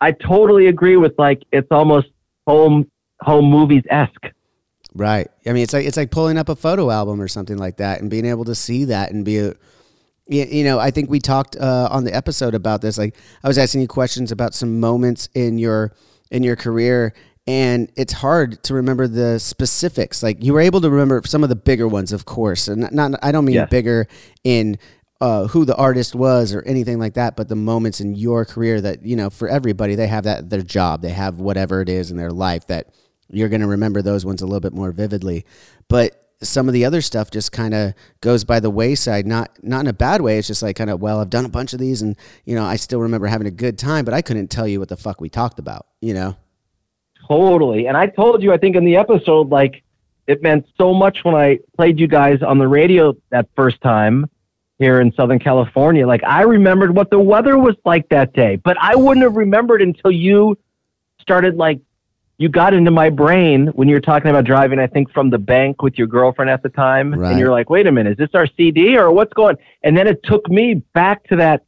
I 0.00 0.12
totally 0.12 0.68
agree 0.68 0.96
with 0.96 1.18
like 1.18 1.42
it's 1.50 1.72
almost 1.72 2.06
home 2.46 2.88
home 3.20 3.46
movies 3.46 3.82
esque. 3.90 4.28
Right. 4.98 5.28
I 5.46 5.52
mean, 5.52 5.62
it's 5.62 5.72
like 5.72 5.86
it's 5.86 5.96
like 5.96 6.10
pulling 6.10 6.36
up 6.38 6.48
a 6.48 6.56
photo 6.56 6.90
album 6.90 7.20
or 7.20 7.28
something 7.28 7.56
like 7.56 7.76
that, 7.76 8.00
and 8.00 8.10
being 8.10 8.26
able 8.26 8.44
to 8.46 8.54
see 8.54 8.84
that 8.86 9.12
and 9.12 9.24
be 9.24 9.38
a, 9.38 9.54
you 10.26 10.64
know, 10.64 10.78
I 10.80 10.90
think 10.90 11.08
we 11.08 11.20
talked 11.20 11.56
uh, 11.56 11.88
on 11.90 12.02
the 12.04 12.14
episode 12.14 12.54
about 12.54 12.82
this. 12.82 12.98
Like, 12.98 13.16
I 13.44 13.48
was 13.48 13.58
asking 13.58 13.80
you 13.82 13.88
questions 13.88 14.32
about 14.32 14.54
some 14.54 14.80
moments 14.80 15.28
in 15.34 15.58
your 15.58 15.94
in 16.30 16.42
your 16.42 16.56
career, 16.56 17.14
and 17.46 17.90
it's 17.96 18.12
hard 18.12 18.62
to 18.64 18.74
remember 18.74 19.06
the 19.06 19.38
specifics. 19.38 20.22
Like, 20.22 20.42
you 20.42 20.52
were 20.52 20.60
able 20.60 20.80
to 20.80 20.90
remember 20.90 21.22
some 21.24 21.42
of 21.42 21.48
the 21.48 21.56
bigger 21.56 21.86
ones, 21.86 22.12
of 22.12 22.24
course, 22.24 22.66
and 22.68 22.80
not, 22.80 22.92
not 22.92 23.20
I 23.22 23.30
don't 23.32 23.44
mean 23.44 23.54
Yes. 23.54 23.70
bigger 23.70 24.08
in 24.42 24.78
uh, 25.20 25.46
who 25.48 25.64
the 25.64 25.76
artist 25.76 26.14
was 26.14 26.52
or 26.52 26.62
anything 26.62 26.98
like 26.98 27.14
that, 27.14 27.36
but 27.36 27.48
the 27.48 27.56
moments 27.56 28.00
in 28.00 28.14
your 28.14 28.44
career 28.44 28.80
that 28.80 29.04
you 29.04 29.16
know, 29.16 29.30
for 29.30 29.48
everybody, 29.48 29.94
they 29.94 30.08
have 30.08 30.24
that 30.24 30.50
their 30.50 30.62
job, 30.62 31.02
they 31.02 31.10
have 31.10 31.38
whatever 31.40 31.80
it 31.80 31.88
is 31.88 32.10
in 32.10 32.16
their 32.16 32.32
life 32.32 32.66
that 32.66 32.88
you're 33.30 33.48
going 33.48 33.60
to 33.60 33.66
remember 33.66 34.02
those 34.02 34.24
ones 34.24 34.42
a 34.42 34.46
little 34.46 34.60
bit 34.60 34.72
more 34.72 34.92
vividly. 34.92 35.44
But 35.88 36.28
some 36.40 36.68
of 36.68 36.74
the 36.74 36.84
other 36.84 37.00
stuff 37.00 37.30
just 37.30 37.50
kind 37.50 37.74
of 37.74 37.94
goes 38.20 38.44
by 38.44 38.60
the 38.60 38.70
wayside, 38.70 39.26
not 39.26 39.50
not 39.62 39.80
in 39.80 39.86
a 39.88 39.92
bad 39.92 40.20
way. 40.20 40.38
It's 40.38 40.46
just 40.46 40.62
like 40.62 40.76
kind 40.76 40.90
of 40.90 41.00
well, 41.00 41.20
I've 41.20 41.30
done 41.30 41.44
a 41.44 41.50
bunch 41.50 41.72
of 41.72 41.80
these, 41.80 42.02
and 42.02 42.16
you 42.44 42.54
know, 42.54 42.64
I 42.64 42.76
still 42.76 43.00
remember 43.00 43.26
having 43.26 43.46
a 43.46 43.52
good 43.52 43.78
time, 43.78 44.04
but 44.04 44.14
I 44.14 44.22
couldn't 44.22 44.48
tell 44.48 44.68
you 44.68 44.78
what 44.78 44.88
the 44.88 44.96
fuck 44.96 45.20
we 45.20 45.28
talked 45.28 45.58
about. 45.58 45.86
You 46.00 46.14
know? 46.14 46.36
Totally. 47.26 47.86
And 47.86 47.96
I 47.96 48.06
told 48.06 48.42
you, 48.42 48.52
I 48.52 48.56
think 48.56 48.76
in 48.76 48.84
the 48.84 48.96
episode, 48.96 49.50
like 49.50 49.82
it 50.26 50.42
meant 50.42 50.66
so 50.76 50.94
much 50.94 51.24
when 51.24 51.34
I 51.34 51.58
played 51.76 51.98
you 51.98 52.06
guys 52.06 52.42
on 52.42 52.58
the 52.58 52.68
radio 52.68 53.14
that 53.30 53.48
first 53.56 53.80
time 53.80 54.30
here 54.78 55.00
in 55.00 55.12
Southern 55.12 55.38
California. 55.38 56.06
Like 56.06 56.22
I 56.24 56.42
remembered 56.42 56.94
what 56.94 57.10
the 57.10 57.18
weather 57.18 57.58
was 57.58 57.74
like 57.84 58.08
that 58.10 58.32
day, 58.32 58.56
but 58.56 58.76
I 58.80 58.94
wouldn't 58.94 59.24
have 59.24 59.36
remembered 59.36 59.82
until 59.82 60.12
you 60.12 60.56
started 61.20 61.56
like 61.56 61.80
you 62.38 62.48
got 62.48 62.72
into 62.72 62.92
my 62.92 63.10
brain 63.10 63.66
when 63.68 63.88
you 63.88 63.94
were 63.94 64.00
talking 64.00 64.30
about 64.30 64.44
driving, 64.44 64.78
I 64.78 64.86
think 64.86 65.12
from 65.12 65.30
the 65.30 65.38
bank 65.38 65.82
with 65.82 65.98
your 65.98 66.06
girlfriend 66.06 66.50
at 66.50 66.62
the 66.62 66.68
time. 66.68 67.12
Right. 67.12 67.32
And 67.32 67.38
you're 67.38 67.50
like, 67.50 67.68
wait 67.68 67.86
a 67.88 67.92
minute, 67.92 68.12
is 68.12 68.16
this 68.16 68.30
our 68.34 68.46
CD 68.56 68.96
or 68.96 69.10
what's 69.10 69.32
going? 69.32 69.56
And 69.82 69.96
then 69.96 70.06
it 70.06 70.22
took 70.22 70.48
me 70.48 70.74
back 70.94 71.24
to 71.28 71.36
that 71.36 71.64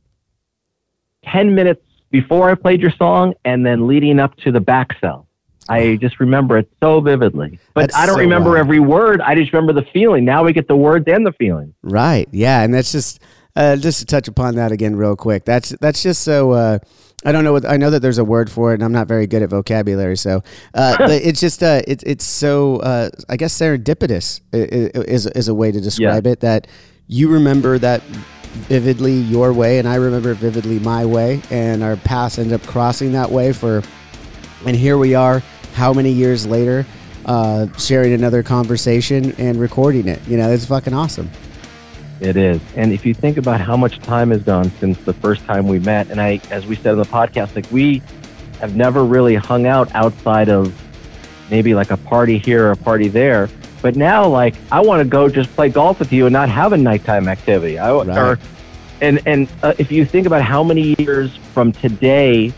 10 1.24 1.54
minutes 1.56 1.82
before 2.10 2.50
I 2.50 2.54
played 2.54 2.80
your 2.80 2.92
song 2.92 3.34
and 3.44 3.66
then 3.66 3.88
leading 3.88 4.20
up 4.20 4.36
to 4.38 4.52
the 4.52 4.60
back 4.60 4.96
cell. 5.00 5.26
I 5.68 5.96
just 5.96 6.18
remember 6.20 6.56
it 6.58 6.70
so 6.80 7.00
vividly. 7.00 7.58
But 7.74 7.82
That's 7.82 7.96
I 7.96 8.06
don't 8.06 8.16
so 8.16 8.20
remember 8.20 8.50
wild. 8.50 8.60
every 8.60 8.80
word. 8.80 9.20
I 9.20 9.34
just 9.34 9.52
remember 9.52 9.72
the 9.72 9.86
feeling. 9.92 10.24
Now 10.24 10.44
we 10.44 10.52
get 10.52 10.68
the 10.68 10.76
words 10.76 11.04
and 11.08 11.26
the 11.26 11.32
feeling. 11.32 11.74
Right. 11.82 12.28
Yeah, 12.32 12.62
and 12.62 12.74
that's 12.74 12.90
just 12.90 13.20
uh, 13.54 13.76
just 13.76 14.00
to 14.00 14.06
touch 14.06 14.26
upon 14.26 14.56
that 14.56 14.72
again 14.72 14.96
real 14.96 15.14
quick. 15.16 15.44
That's 15.44 15.70
that's 15.80 16.02
just 16.02 16.22
so. 16.22 16.52
Uh, 16.52 16.78
I 17.24 17.32
don't 17.32 17.44
know 17.44 17.52
what 17.52 17.66
I 17.66 17.76
know 17.76 17.90
that 17.90 18.00
there's 18.00 18.18
a 18.18 18.24
word 18.24 18.50
for 18.50 18.70
it, 18.72 18.74
and 18.74 18.84
I'm 18.84 18.92
not 18.92 19.06
very 19.06 19.26
good 19.26 19.42
at 19.42 19.50
vocabulary. 19.50 20.16
So, 20.16 20.42
uh, 20.72 20.96
but 20.98 21.10
it's 21.10 21.40
just 21.40 21.62
uh, 21.62 21.82
it's 21.86 22.02
it's 22.04 22.24
so 22.24 22.76
uh, 22.78 23.10
I 23.28 23.36
guess 23.36 23.56
serendipitous 23.58 24.40
is 24.52 25.26
is 25.26 25.48
a 25.48 25.54
way 25.54 25.70
to 25.70 25.80
describe 25.80 26.26
it. 26.26 26.40
That 26.40 26.66
you 27.08 27.28
remember 27.28 27.78
that 27.78 28.02
vividly 28.68 29.14
your 29.14 29.52
way, 29.52 29.78
and 29.78 29.86
I 29.86 29.96
remember 29.96 30.32
vividly 30.34 30.78
my 30.78 31.04
way, 31.04 31.42
and 31.50 31.82
our 31.82 31.96
paths 31.96 32.38
end 32.38 32.52
up 32.52 32.62
crossing 32.62 33.12
that 33.12 33.30
way 33.30 33.52
for. 33.52 33.82
And 34.66 34.76
here 34.76 34.98
we 34.98 35.14
are, 35.14 35.42
how 35.72 35.94
many 35.94 36.10
years 36.12 36.46
later, 36.46 36.84
uh, 37.24 37.66
sharing 37.78 38.12
another 38.12 38.42
conversation 38.42 39.32
and 39.38 39.58
recording 39.58 40.06
it. 40.06 40.20
You 40.28 40.36
know, 40.36 40.50
it's 40.50 40.66
fucking 40.66 40.92
awesome. 40.92 41.30
It 42.20 42.36
is. 42.36 42.60
And 42.76 42.92
if 42.92 43.06
you 43.06 43.14
think 43.14 43.38
about 43.38 43.60
how 43.60 43.76
much 43.76 43.98
time 44.00 44.30
has 44.30 44.42
gone 44.42 44.70
since 44.78 44.98
the 44.98 45.14
first 45.14 45.42
time 45.44 45.66
we 45.66 45.78
met, 45.78 46.10
and 46.10 46.20
I, 46.20 46.40
as 46.50 46.66
we 46.66 46.76
said 46.76 46.92
on 46.92 46.98
the 46.98 47.04
podcast, 47.04 47.54
like 47.56 47.70
we 47.72 48.02
have 48.60 48.76
never 48.76 49.04
really 49.04 49.34
hung 49.34 49.66
out 49.66 49.92
outside 49.94 50.48
of 50.50 50.72
maybe 51.50 51.74
like 51.74 51.90
a 51.90 51.96
party 51.96 52.36
here 52.38 52.66
or 52.66 52.72
a 52.72 52.76
party 52.76 53.08
there. 53.08 53.48
But 53.82 53.96
now, 53.96 54.28
like, 54.28 54.54
I 54.70 54.80
want 54.80 55.02
to 55.02 55.08
go 55.08 55.28
just 55.30 55.50
play 55.54 55.70
golf 55.70 55.98
with 55.98 56.12
you 56.12 56.26
and 56.26 56.32
not 56.32 56.50
have 56.50 56.74
a 56.74 56.76
nighttime 56.76 57.26
activity. 57.28 57.78
I, 57.78 57.90
Right. 57.90 58.18
or, 58.18 58.38
and 59.00 59.20
and 59.26 59.48
uh, 59.62 59.72
if 59.78 59.90
you 59.90 60.04
think 60.04 60.26
about 60.26 60.42
how 60.42 60.62
many 60.62 60.94
years 60.98 61.34
from 61.54 61.72
today, 61.72 62.52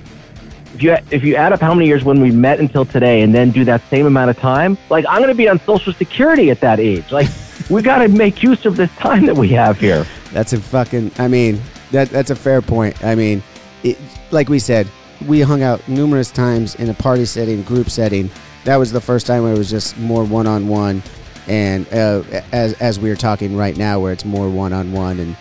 if 0.75 0.83
you 0.83 0.97
if 1.13 1.23
you 1.23 1.37
add 1.37 1.53
up 1.53 1.61
how 1.61 1.73
many 1.73 1.87
years 1.87 2.03
when 2.03 2.21
we 2.21 2.33
met 2.33 2.59
until 2.59 2.85
today, 2.85 3.23
and 3.23 3.33
then 3.33 3.53
do 3.53 3.65
that 3.65 3.81
same 3.89 4.07
amount 4.07 4.31
of 4.31 4.39
time, 4.39 4.77
like 4.91 5.05
I'm 5.09 5.19
going 5.19 5.29
to 5.29 5.37
be 5.37 5.49
on 5.49 5.61
Social 5.61 5.93
Security 5.93 6.51
at 6.51 6.59
that 6.61 6.81
age. 6.81 7.13
Like, 7.13 7.29
we 7.71 7.83
got 7.83 7.99
to 7.99 8.09
make 8.09 8.43
use 8.43 8.65
of 8.67 8.77
this 8.77 8.91
time 8.97 9.27
that 9.27 9.37
we 9.37 9.49
have 9.49 9.79
here. 9.79 10.07
That's 10.33 10.53
a 10.53 10.61
fucking. 10.61 11.13
I 11.19 11.29
mean, 11.29 11.61
that 11.91 12.11
that's 12.11 12.31
a 12.31 12.37
fair 12.37 12.63
point. 12.63 13.03
I 13.05 13.15
mean, 13.15 13.43
it, 13.83 13.99
like 14.31 14.49
we 14.49 14.59
said, 14.59 14.89
we 15.27 15.41
hung 15.41 15.63
out 15.63 15.87
numerous 15.89 16.31
times 16.31 16.75
in 16.77 16.89
a 16.89 16.95
party 16.95 17.25
setting, 17.25 17.63
group 17.63 17.91
setting. 17.91 18.31
That 18.65 18.77
was 18.77 18.93
the 18.93 19.01
first 19.01 19.27
time 19.27 19.43
where 19.43 19.53
it 19.53 19.59
was 19.59 19.71
just 19.71 19.99
more 19.99 20.25
one 20.25 20.47
on 20.47 20.69
one, 20.69 21.03
and 21.49 21.87
uh, 21.93 22.23
as 22.53 22.75
as 22.75 22.99
we 22.99 23.11
are 23.11 23.17
talking 23.17 23.57
right 23.57 23.77
now, 23.77 24.01
where 24.01 24.13
it's 24.13 24.25
more 24.25 24.49
one 24.49 24.73
on 24.73 24.93
one, 24.93 25.21
and 25.21 25.37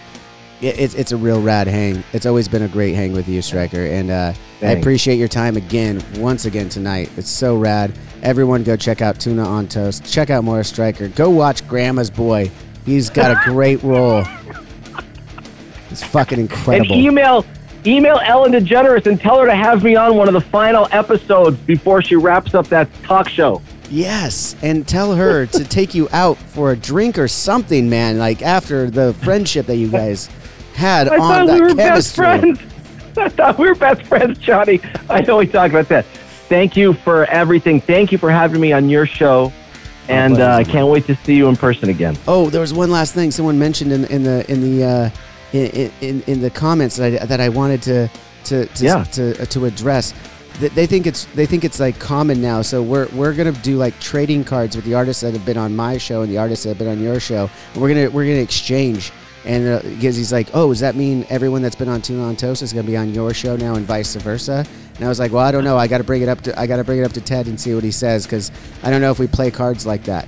it, 0.62 0.79
it's 0.79 0.93
it's 0.95 1.12
a 1.12 1.17
real 1.17 1.41
rad 1.41 1.67
hang. 1.67 2.03
It's 2.13 2.25
always 2.25 2.47
been 2.47 2.63
a 2.63 2.67
great 2.67 2.95
hang 2.95 3.13
with 3.13 3.27
you, 3.27 3.41
Stryker, 3.41 3.86
and 3.86 4.10
uh, 4.10 4.34
I 4.62 4.71
appreciate 4.71 5.15
your 5.15 5.27
time 5.27 5.57
again, 5.57 6.03
once 6.17 6.45
again 6.45 6.69
tonight. 6.69 7.12
It's 7.17 7.29
so 7.29 7.57
rad. 7.57 7.93
Everyone, 8.21 8.63
go 8.63 8.75
check 8.75 9.01
out 9.01 9.19
Tuna 9.19 9.43
on 9.43 9.67
Toast. 9.67 10.05
Check 10.05 10.29
out 10.29 10.43
Morris 10.43 10.69
Stryker. 10.69 11.07
Go 11.10 11.29
watch 11.29 11.67
Grandma's 11.67 12.12
Boy. 12.12 12.51
He's 12.86 13.10
got 13.10 13.31
a 13.31 13.49
great 13.49 13.81
role. 13.81 14.23
It's 15.89 16.03
fucking 16.03 16.39
incredible. 16.39 16.93
And 16.93 17.03
email 17.03 17.45
email 17.86 18.19
Ellen 18.23 18.51
DeGeneres 18.51 19.07
and 19.07 19.19
tell 19.19 19.39
her 19.39 19.47
to 19.47 19.55
have 19.55 19.84
me 19.84 19.95
on 19.95 20.15
one 20.15 20.27
of 20.27 20.34
the 20.36 20.41
final 20.41 20.88
episodes 20.91 21.57
before 21.57 22.01
she 22.01 22.15
wraps 22.15 22.53
up 22.53 22.67
that 22.67 22.88
talk 23.03 23.27
show. 23.27 23.62
Yes, 23.89 24.55
and 24.62 24.88
tell 24.88 25.15
her 25.15 25.45
to 25.47 25.63
take 25.63 25.93
you 25.93 26.07
out 26.12 26.38
for 26.38 26.71
a 26.71 26.77
drink 26.77 27.17
or 27.17 27.27
something, 27.27 27.89
man. 27.89 28.19
Like 28.19 28.41
after 28.41 28.89
the 28.89 29.13
friendship 29.15 29.65
that 29.65 29.77
you 29.77 29.89
guys 29.89 30.29
had 30.75 31.07
I 31.07 31.15
on 31.15 31.19
thought 31.19 31.47
that 31.47 31.55
we 31.55 31.62
were 31.62 31.75
best 31.75 32.15
friends. 32.15 32.60
I 33.17 33.27
thought 33.29 33.57
we 33.57 33.67
were 33.67 33.75
best 33.75 34.03
friends, 34.03 34.38
Johnny. 34.39 34.79
I 35.10 35.21
know 35.21 35.38
we 35.38 35.47
talked 35.47 35.73
about 35.73 35.89
that. 35.89 36.05
Thank 36.51 36.75
you 36.75 36.91
for 36.93 37.23
everything. 37.27 37.79
Thank 37.79 38.11
you 38.11 38.17
for 38.17 38.29
having 38.29 38.59
me 38.59 38.73
on 38.73 38.89
your 38.89 39.05
show. 39.05 39.53
And 40.09 40.33
uh, 40.41 40.49
I 40.49 40.63
pleasure. 40.63 40.71
can't 40.71 40.87
wait 40.89 41.05
to 41.05 41.15
see 41.15 41.35
you 41.35 41.47
in 41.47 41.55
person 41.55 41.87
again. 41.87 42.17
Oh, 42.27 42.49
there 42.49 42.59
was 42.59 42.73
one 42.73 42.91
last 42.91 43.13
thing 43.13 43.31
someone 43.31 43.57
mentioned 43.57 43.93
in, 43.93 44.03
in 44.05 44.23
the 44.23 44.51
in 44.51 44.59
the 44.59 44.83
uh, 44.83 45.09
in, 45.53 45.91
in 46.01 46.21
in 46.27 46.41
the 46.41 46.49
comments 46.49 46.97
that 46.97 47.21
I, 47.21 47.25
that 47.25 47.39
I 47.39 47.47
wanted 47.47 47.81
to 47.83 48.09
to 48.45 48.65
to 48.65 48.83
Yeah. 48.83 49.03
to, 49.15 49.41
uh, 49.41 49.45
to 49.45 49.65
address. 49.65 50.13
They- 50.59 50.67
They 50.67 50.85
think 50.87 51.07
it's 51.07 51.23
they 51.33 51.45
think 51.45 51.63
it's 51.63 51.79
like 51.79 51.97
common 51.99 52.41
now. 52.41 52.61
So 52.63 52.83
we're 52.83 53.07
we're 53.15 53.33
gonna 53.33 53.53
do 53.53 53.77
like 53.77 53.97
trading 54.01 54.43
cards 54.43 54.75
with 54.75 54.83
the 54.83 54.93
artists 54.95 55.21
that 55.21 55.31
have 55.33 55.45
been 55.45 55.57
on 55.57 55.73
my 55.73 55.97
show 55.97 56.21
and 56.23 56.29
the 56.29 56.37
artists 56.37 56.63
that 56.65 56.71
have 56.71 56.77
been 56.79 56.89
on 56.89 57.01
your 57.01 57.21
show. 57.21 57.49
We're 57.77 57.87
gonna 57.93 58.09
we're 58.09 58.25
gonna 58.25 58.43
exchange. 58.43 59.13
And 59.45 59.67
uh, 59.67 59.82
because 59.82 60.15
he's 60.15 60.32
like, 60.32 60.49
oh, 60.54 60.69
does 60.69 60.82
that 60.82 60.95
mean 60.95 61.25
everyone 61.30 61.62
that's 61.62 61.75
been 61.75 61.89
on 61.89 62.01
Tuna 62.01 62.23
on 62.23 62.36
Toast 62.36 62.62
is 62.62 62.73
gonna 62.73 62.88
be 62.88 62.97
on 62.97 63.13
your 63.13 63.34
show 63.34 63.56
now, 63.56 63.75
and 63.75 63.86
vice 63.86 64.15
versa? 64.15 64.65
And 64.95 65.06
I 65.08 65.10
was 65.10 65.19
like, 65.19 65.32
well, 65.32 65.43
I 65.43 65.51
don't 65.51 65.63
know. 65.63 65.77
I 65.77 65.88
got 65.88 65.97
to 65.97 66.04
bring 66.04 66.21
it 66.21 66.30
up 66.30 66.41
to 66.41 66.60
I 66.60 66.67
got 66.67 66.77
to 66.77 66.84
bring 66.84 66.99
it 66.99 67.04
up 67.04 67.13
to 67.13 67.21
Ted 67.21 67.47
and 67.47 67.60
see 67.60 67.73
what 67.73 67.84
he 67.84 67.89
says 67.89 68.25
because 68.25 68.51
I 68.84 68.91
don't 68.91 69.01
know 69.01 69.10
if 69.10 69.17
we 69.17 69.25
play 69.25 69.49
cards 69.49 69.84
like 69.84 70.04
that. 70.04 70.27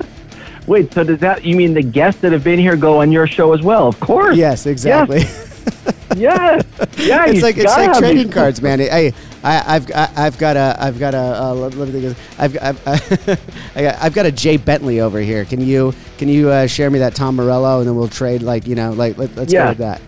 Wait, 0.66 0.92
so 0.94 1.04
does 1.04 1.18
that, 1.20 1.44
you 1.44 1.56
mean 1.56 1.74
the 1.74 1.82
guests 1.82 2.20
that 2.22 2.32
have 2.32 2.44
been 2.44 2.58
here 2.58 2.76
go 2.76 3.02
on 3.02 3.12
your 3.12 3.26
show 3.26 3.52
as 3.52 3.62
well? 3.62 3.86
Of 3.86 4.00
course. 4.00 4.36
Yes, 4.36 4.64
exactly. 4.64 5.20
yes, 5.20 6.64
yeah. 6.96 7.26
it's 7.26 7.42
like 7.42 7.58
it's 7.58 7.76
like 7.76 7.98
trading 7.98 8.30
cards, 8.30 8.62
man. 8.62 8.80
I, 8.80 9.12
I 9.44 9.76
I've 9.76 9.90
I, 9.94 10.12
I've 10.16 10.38
got 10.38 10.56
a 10.56 10.76
I've 10.78 10.98
got 10.98 11.14
a 11.14 11.18
uh, 11.18 11.54
let 11.54 11.74
let 11.74 11.88
me 11.88 12.00
think. 12.00 12.04
of. 12.06 12.40
I've 12.40 12.52
got 12.52 12.62
I've, 12.86 13.40
I 13.76 13.82
got 13.82 13.94
I've 14.02 14.14
got 14.14 14.26
a 14.26 14.32
Jay 14.32 14.56
Bentley 14.56 15.00
over 15.00 15.20
here. 15.20 15.44
Can 15.44 15.60
you 15.60 15.92
can 16.18 16.28
you 16.28 16.50
uh, 16.50 16.66
share 16.66 16.90
me 16.90 16.98
that 17.00 17.14
Tom 17.14 17.36
Morello 17.36 17.78
and 17.78 17.88
then 17.88 17.96
we'll 17.96 18.08
trade 18.08 18.42
like 18.42 18.66
you 18.66 18.74
know 18.74 18.92
like 18.92 19.16
let, 19.18 19.34
let's 19.36 19.52
Yeah. 19.52 19.64
go 19.64 19.68
with 19.70 19.78
that. 19.78 20.00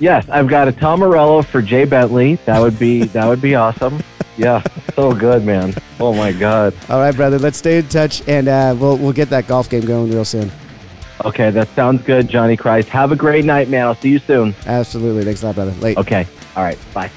Yes, 0.00 0.28
I've 0.28 0.48
got 0.48 0.68
a 0.68 0.72
Tom 0.72 1.00
Morello 1.00 1.42
for 1.42 1.60
Jay 1.62 1.84
Bentley. 1.84 2.36
That 2.46 2.60
would 2.60 2.78
be 2.78 3.04
that 3.04 3.26
would 3.26 3.40
be 3.40 3.54
awesome. 3.54 4.00
Yeah, 4.36 4.62
so 4.94 5.12
good, 5.12 5.44
man. 5.44 5.74
Oh 5.98 6.14
my 6.14 6.30
God. 6.32 6.72
All 6.88 7.00
right, 7.00 7.14
brother. 7.14 7.38
Let's 7.40 7.58
stay 7.58 7.78
in 7.78 7.88
touch 7.88 8.22
and 8.28 8.46
uh, 8.48 8.76
we'll 8.78 8.96
we'll 8.96 9.12
get 9.12 9.30
that 9.30 9.46
golf 9.48 9.68
game 9.68 9.84
going 9.84 10.10
real 10.10 10.24
soon. 10.24 10.50
Okay, 11.24 11.50
that 11.50 11.68
sounds 11.70 12.00
good, 12.02 12.28
Johnny 12.28 12.56
Christ. 12.56 12.88
Have 12.90 13.10
a 13.10 13.16
great 13.16 13.44
night, 13.44 13.68
man. 13.68 13.86
I'll 13.86 13.96
see 13.96 14.10
you 14.10 14.20
soon. 14.20 14.54
Absolutely. 14.66 15.24
Thanks 15.24 15.42
a 15.42 15.46
lot, 15.46 15.56
brother. 15.56 15.72
Late. 15.80 15.96
Okay. 15.98 16.24
All 16.54 16.62
right. 16.62 16.78
Bye. 16.94 17.10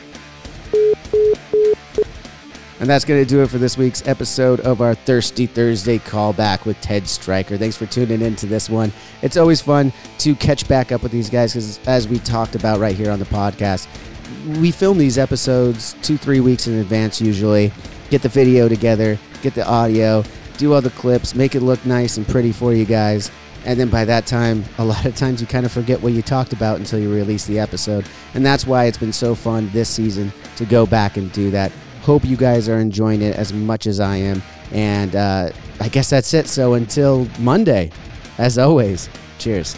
And 2.82 2.90
that's 2.90 3.06
going 3.06 3.22
to 3.22 3.30
do 3.30 3.44
it 3.44 3.48
for 3.48 3.60
this 3.60 3.78
week's 3.78 4.08
episode 4.08 4.60
of 4.62 4.82
our 4.82 4.96
Thirsty 4.96 5.46
Thursday 5.46 6.00
callback 6.00 6.66
with 6.66 6.82
Ted 6.82 7.08
Stryker. 7.08 7.56
Thanks 7.56 7.78
for 7.78 7.86
tuning 7.86 8.24
in 8.24 8.36
to 8.38 8.48
this 8.48 8.72
one. 8.72 8.92
It's 9.22 9.38
always 9.38 9.62
fun 9.62 9.94
to 10.18 10.34
catch 10.34 10.68
back 10.68 10.92
up 10.92 11.04
with 11.04 11.12
these 11.12 11.30
guys 11.30 11.54
because, 11.54 11.80
as 11.86 12.08
we 12.08 12.18
talked 12.18 12.56
about 12.56 12.80
right 12.80 12.96
here 12.96 13.12
on 13.12 13.20
the 13.20 13.26
podcast, 13.26 13.88
we 14.60 14.72
film 14.72 14.98
these 14.98 15.20
episodes 15.20 15.96
two, 16.02 16.18
three 16.18 16.40
weeks 16.40 16.66
in 16.66 16.80
advance 16.80 17.22
usually. 17.22 17.72
Get 18.10 18.24
the 18.24 18.30
video 18.30 18.68
together, 18.68 19.20
get 19.44 19.54
the 19.54 19.68
audio, 19.68 20.24
do 20.58 20.74
all 20.74 20.82
the 20.82 20.90
clips, 20.90 21.36
make 21.36 21.54
it 21.54 21.62
look 21.62 21.86
nice 21.86 22.18
and 22.18 22.28
pretty 22.28 22.52
for 22.52 22.74
you 22.74 22.86
guys. 22.86 23.30
And 23.64 23.80
then 23.80 23.90
by 23.90 24.06
that 24.06 24.26
time, 24.26 24.66
a 24.80 24.84
lot 24.84 25.06
of 25.06 25.16
times 25.16 25.40
you 25.40 25.46
kind 25.46 25.68
of 25.68 25.72
forget 25.72 26.02
what 26.02 26.14
you 26.14 26.24
talked 26.24 26.52
about 26.52 26.80
until 26.80 26.98
you 26.98 27.14
release 27.14 27.46
the 27.46 27.60
episode. 27.60 28.08
And 28.34 28.44
that's 28.44 28.66
why 28.66 28.86
it's 28.86 28.98
been 28.98 29.14
so 29.14 29.36
fun 29.36 29.70
this 29.70 29.88
season 29.88 30.34
to 30.56 30.66
go 30.66 30.88
back 30.88 31.18
and 31.18 31.32
do 31.32 31.52
that. 31.52 31.72
Hope 32.02 32.26
you 32.26 32.38
guys 32.38 32.68
are 32.68 32.80
enjoying 32.80 33.22
it 33.22 33.36
as 33.36 33.54
much 33.54 33.88
as 33.88 34.00
I 34.00 34.18
am. 34.18 34.42
And 34.72 35.16
uh, 35.16 35.50
I 35.80 35.88
guess 35.90 36.10
that's 36.10 36.34
it. 36.34 36.48
So 36.48 36.74
until 36.74 37.28
Monday, 37.40 37.92
as 38.38 38.58
always, 38.58 39.10
cheers. 39.38 39.78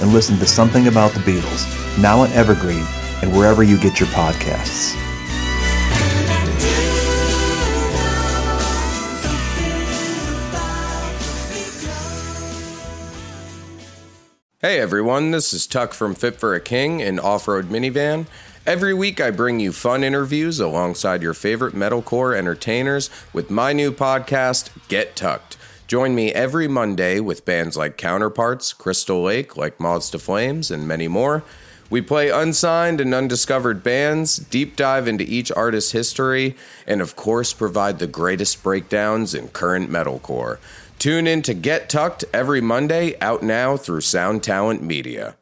and 0.00 0.12
listen 0.12 0.38
to 0.38 0.46
Something 0.46 0.86
About 0.86 1.12
the 1.12 1.20
Beatles, 1.20 1.66
now 2.00 2.20
on 2.20 2.30
Evergreen 2.32 2.84
and 3.22 3.36
wherever 3.36 3.62
you 3.62 3.78
get 3.78 4.00
your 4.00 4.08
podcasts. 4.10 4.96
Hey 14.60 14.80
everyone, 14.80 15.30
this 15.30 15.52
is 15.52 15.68
Tuck 15.68 15.92
from 15.92 16.16
Fit 16.16 16.40
for 16.40 16.52
a 16.54 16.60
King 16.60 17.00
and 17.00 17.20
Off 17.20 17.46
Road 17.46 17.66
Minivan. 17.66 18.26
Every 18.66 18.92
week 18.92 19.20
I 19.20 19.30
bring 19.30 19.60
you 19.60 19.72
fun 19.72 20.02
interviews 20.02 20.58
alongside 20.58 21.22
your 21.22 21.32
favorite 21.32 21.76
metalcore 21.76 22.36
entertainers 22.36 23.08
with 23.32 23.50
my 23.50 23.72
new 23.72 23.92
podcast, 23.92 24.70
Get 24.88 25.14
Tucked. 25.14 25.57
Join 25.88 26.14
me 26.14 26.30
every 26.34 26.68
Monday 26.68 27.18
with 27.18 27.46
bands 27.46 27.74
like 27.74 27.96
Counterparts, 27.96 28.74
Crystal 28.74 29.22
Lake, 29.22 29.56
like 29.56 29.80
Moths 29.80 30.10
to 30.10 30.18
Flames, 30.18 30.70
and 30.70 30.86
many 30.86 31.08
more. 31.08 31.42
We 31.88 32.02
play 32.02 32.28
unsigned 32.28 33.00
and 33.00 33.14
undiscovered 33.14 33.82
bands, 33.82 34.36
deep 34.36 34.76
dive 34.76 35.08
into 35.08 35.24
each 35.24 35.50
artist's 35.50 35.92
history, 35.92 36.56
and 36.86 37.00
of 37.00 37.16
course 37.16 37.54
provide 37.54 38.00
the 38.00 38.06
greatest 38.06 38.62
breakdowns 38.62 39.34
in 39.34 39.48
current 39.48 39.88
metalcore. 39.88 40.58
Tune 40.98 41.26
in 41.26 41.40
to 41.40 41.54
Get 41.54 41.88
Tucked 41.88 42.22
every 42.34 42.60
Monday, 42.60 43.16
out 43.22 43.42
now 43.42 43.78
through 43.78 44.02
Sound 44.02 44.42
Talent 44.42 44.82
Media. 44.82 45.37